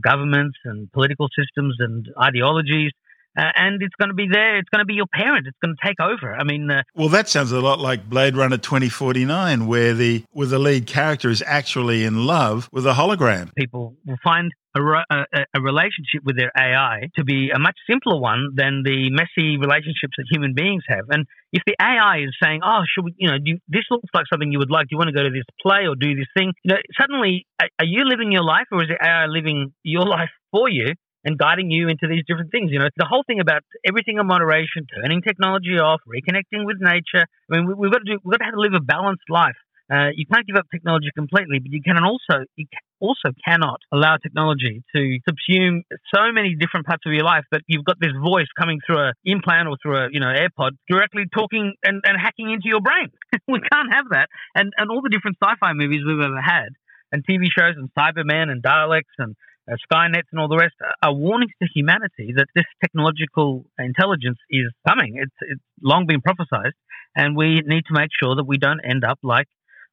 governments 0.00 0.56
and 0.64 0.90
political 0.92 1.28
systems 1.36 1.76
and 1.78 2.06
ideologies. 2.20 2.92
Uh, 3.36 3.44
and 3.56 3.82
it's 3.82 3.94
going 3.98 4.10
to 4.10 4.14
be 4.14 4.28
there. 4.30 4.58
It's 4.58 4.68
going 4.68 4.80
to 4.80 4.84
be 4.84 4.94
your 4.94 5.06
parent. 5.06 5.46
It's 5.46 5.56
going 5.64 5.74
to 5.74 5.86
take 5.86 6.00
over. 6.00 6.34
I 6.34 6.44
mean, 6.44 6.70
uh, 6.70 6.82
well, 6.94 7.08
that 7.08 7.28
sounds 7.28 7.50
a 7.50 7.60
lot 7.60 7.80
like 7.80 8.08
Blade 8.08 8.36
Runner 8.36 8.58
2049, 8.58 9.66
where 9.66 9.94
the 9.94 10.24
where 10.32 10.46
the 10.46 10.58
lead 10.58 10.86
character 10.86 11.30
is 11.30 11.42
actually 11.46 12.04
in 12.04 12.26
love 12.26 12.68
with 12.72 12.86
a 12.86 12.92
hologram. 12.92 13.54
People 13.54 13.96
will 14.04 14.18
find 14.22 14.52
a, 14.74 14.80
a, 14.80 15.24
a, 15.54 15.60
relationship 15.60 16.24
with 16.24 16.36
their 16.36 16.50
AI 16.56 17.08
to 17.16 17.24
be 17.24 17.50
a 17.54 17.58
much 17.58 17.76
simpler 17.88 18.18
one 18.18 18.50
than 18.54 18.82
the 18.84 19.10
messy 19.10 19.56
relationships 19.58 20.14
that 20.16 20.26
human 20.30 20.54
beings 20.54 20.82
have. 20.88 21.04
And 21.10 21.26
if 21.52 21.62
the 21.66 21.74
AI 21.80 22.24
is 22.24 22.36
saying, 22.42 22.60
"Oh, 22.64 22.82
should 22.88 23.04
we? 23.04 23.14
You 23.16 23.30
know, 23.30 23.38
do, 23.38 23.58
this 23.68 23.84
looks 23.90 24.08
like 24.14 24.24
something 24.30 24.50
you 24.50 24.58
would 24.58 24.70
like. 24.70 24.88
Do 24.88 24.92
you 24.92 24.98
want 24.98 25.08
to 25.08 25.14
go 25.14 25.22
to 25.22 25.30
this 25.30 25.44
play 25.60 25.86
or 25.86 25.94
do 25.94 26.14
this 26.14 26.28
thing?" 26.36 26.52
You 26.64 26.74
know, 26.74 26.80
suddenly, 26.98 27.46
are 27.60 27.84
you 27.84 28.04
living 28.04 28.32
your 28.32 28.44
life, 28.44 28.66
or 28.72 28.82
is 28.82 28.88
the 28.88 28.98
AI 29.02 29.26
living 29.26 29.72
your 29.82 30.06
life 30.16 30.30
for 30.50 30.68
you? 30.68 30.94
And 31.24 31.38
guiding 31.38 31.70
you 31.70 31.88
into 31.88 32.06
these 32.08 32.24
different 32.26 32.50
things. 32.50 32.70
You 32.72 32.78
know, 32.78 32.88
the 32.96 33.06
whole 33.08 33.24
thing 33.26 33.40
about 33.40 33.62
everything 33.86 34.18
in 34.18 34.26
moderation, 34.26 34.86
turning 34.86 35.22
technology 35.22 35.78
off, 35.78 36.00
reconnecting 36.06 36.66
with 36.66 36.78
nature. 36.80 37.26
I 37.50 37.56
mean, 37.56 37.66
we, 37.66 37.86
have 37.86 37.92
got 37.92 37.98
to 38.04 38.12
do, 38.12 38.18
we've 38.24 38.32
got 38.32 38.38
to 38.38 38.44
have 38.44 38.54
to 38.54 38.60
live 38.60 38.74
a 38.74 38.80
balanced 38.80 39.28
life. 39.28 39.56
Uh, 39.92 40.08
you 40.14 40.24
can't 40.24 40.46
give 40.46 40.56
up 40.56 40.64
technology 40.72 41.10
completely, 41.14 41.58
but 41.58 41.70
you 41.70 41.82
can 41.82 41.98
also 42.02 42.46
you 42.56 42.64
also 43.00 43.28
cannot 43.44 43.80
allow 43.92 44.16
technology 44.16 44.82
to 44.94 45.18
subsume 45.28 45.82
so 46.14 46.32
many 46.32 46.54
different 46.54 46.86
parts 46.86 47.02
of 47.04 47.12
your 47.12 47.24
life 47.24 47.44
that 47.50 47.60
you've 47.66 47.84
got 47.84 47.98
this 48.00 48.12
voice 48.24 48.46
coming 48.58 48.78
through 48.86 49.08
an 49.08 49.12
implant 49.24 49.68
or 49.68 49.76
through 49.82 49.98
a 49.98 50.08
you 50.10 50.20
know 50.20 50.32
AirPod 50.32 50.70
directly 50.88 51.24
talking 51.34 51.74
and, 51.84 52.00
and 52.06 52.16
hacking 52.18 52.50
into 52.50 52.68
your 52.68 52.80
brain. 52.80 53.08
we 53.48 53.60
can't 53.60 53.92
have 53.92 54.06
that. 54.12 54.28
And 54.54 54.72
and 54.78 54.90
all 54.90 55.02
the 55.02 55.10
different 55.10 55.36
sci-fi 55.42 55.72
movies 55.74 56.02
we've 56.06 56.20
ever 56.20 56.40
had, 56.40 56.70
and 57.10 57.26
TV 57.26 57.46
shows, 57.46 57.74
and 57.76 57.90
Cyberman, 57.92 58.50
and 58.50 58.62
Daleks, 58.62 59.12
and 59.18 59.36
uh, 59.70 59.76
Skynet 59.90 60.22
and 60.32 60.40
all 60.40 60.48
the 60.48 60.56
rest 60.56 60.74
are 61.02 61.12
warnings 61.12 61.52
to 61.62 61.68
humanity 61.74 62.32
that 62.36 62.46
this 62.54 62.64
technological 62.80 63.64
intelligence 63.78 64.38
is 64.50 64.72
coming. 64.86 65.14
It's, 65.16 65.34
it's 65.40 65.60
long 65.82 66.06
been 66.06 66.20
prophesized, 66.20 66.72
and 67.14 67.36
we 67.36 67.62
need 67.64 67.84
to 67.86 67.92
make 67.92 68.10
sure 68.20 68.36
that 68.36 68.44
we 68.44 68.58
don't 68.58 68.80
end 68.80 69.04
up 69.04 69.18
like 69.22 69.46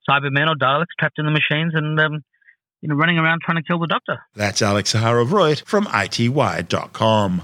Cybermen 0.10 0.48
or 0.48 0.56
Daleks 0.56 0.94
trapped 1.00 1.20
in 1.20 1.26
the 1.26 1.32
machines 1.32 1.74
and 1.76 2.00
um, 2.00 2.24
you 2.82 2.90
know 2.90 2.96
running 2.96 3.18
around 3.18 3.42
trying 3.42 3.58
to 3.58 3.64
kill 3.64 3.80
the 3.80 3.88
Doctor. 3.88 4.20
That's 4.36 4.62
Alex 4.62 4.94
Zaharov-Reutt 4.94 5.66
from 5.66 5.86
ITWire.com. 5.86 7.44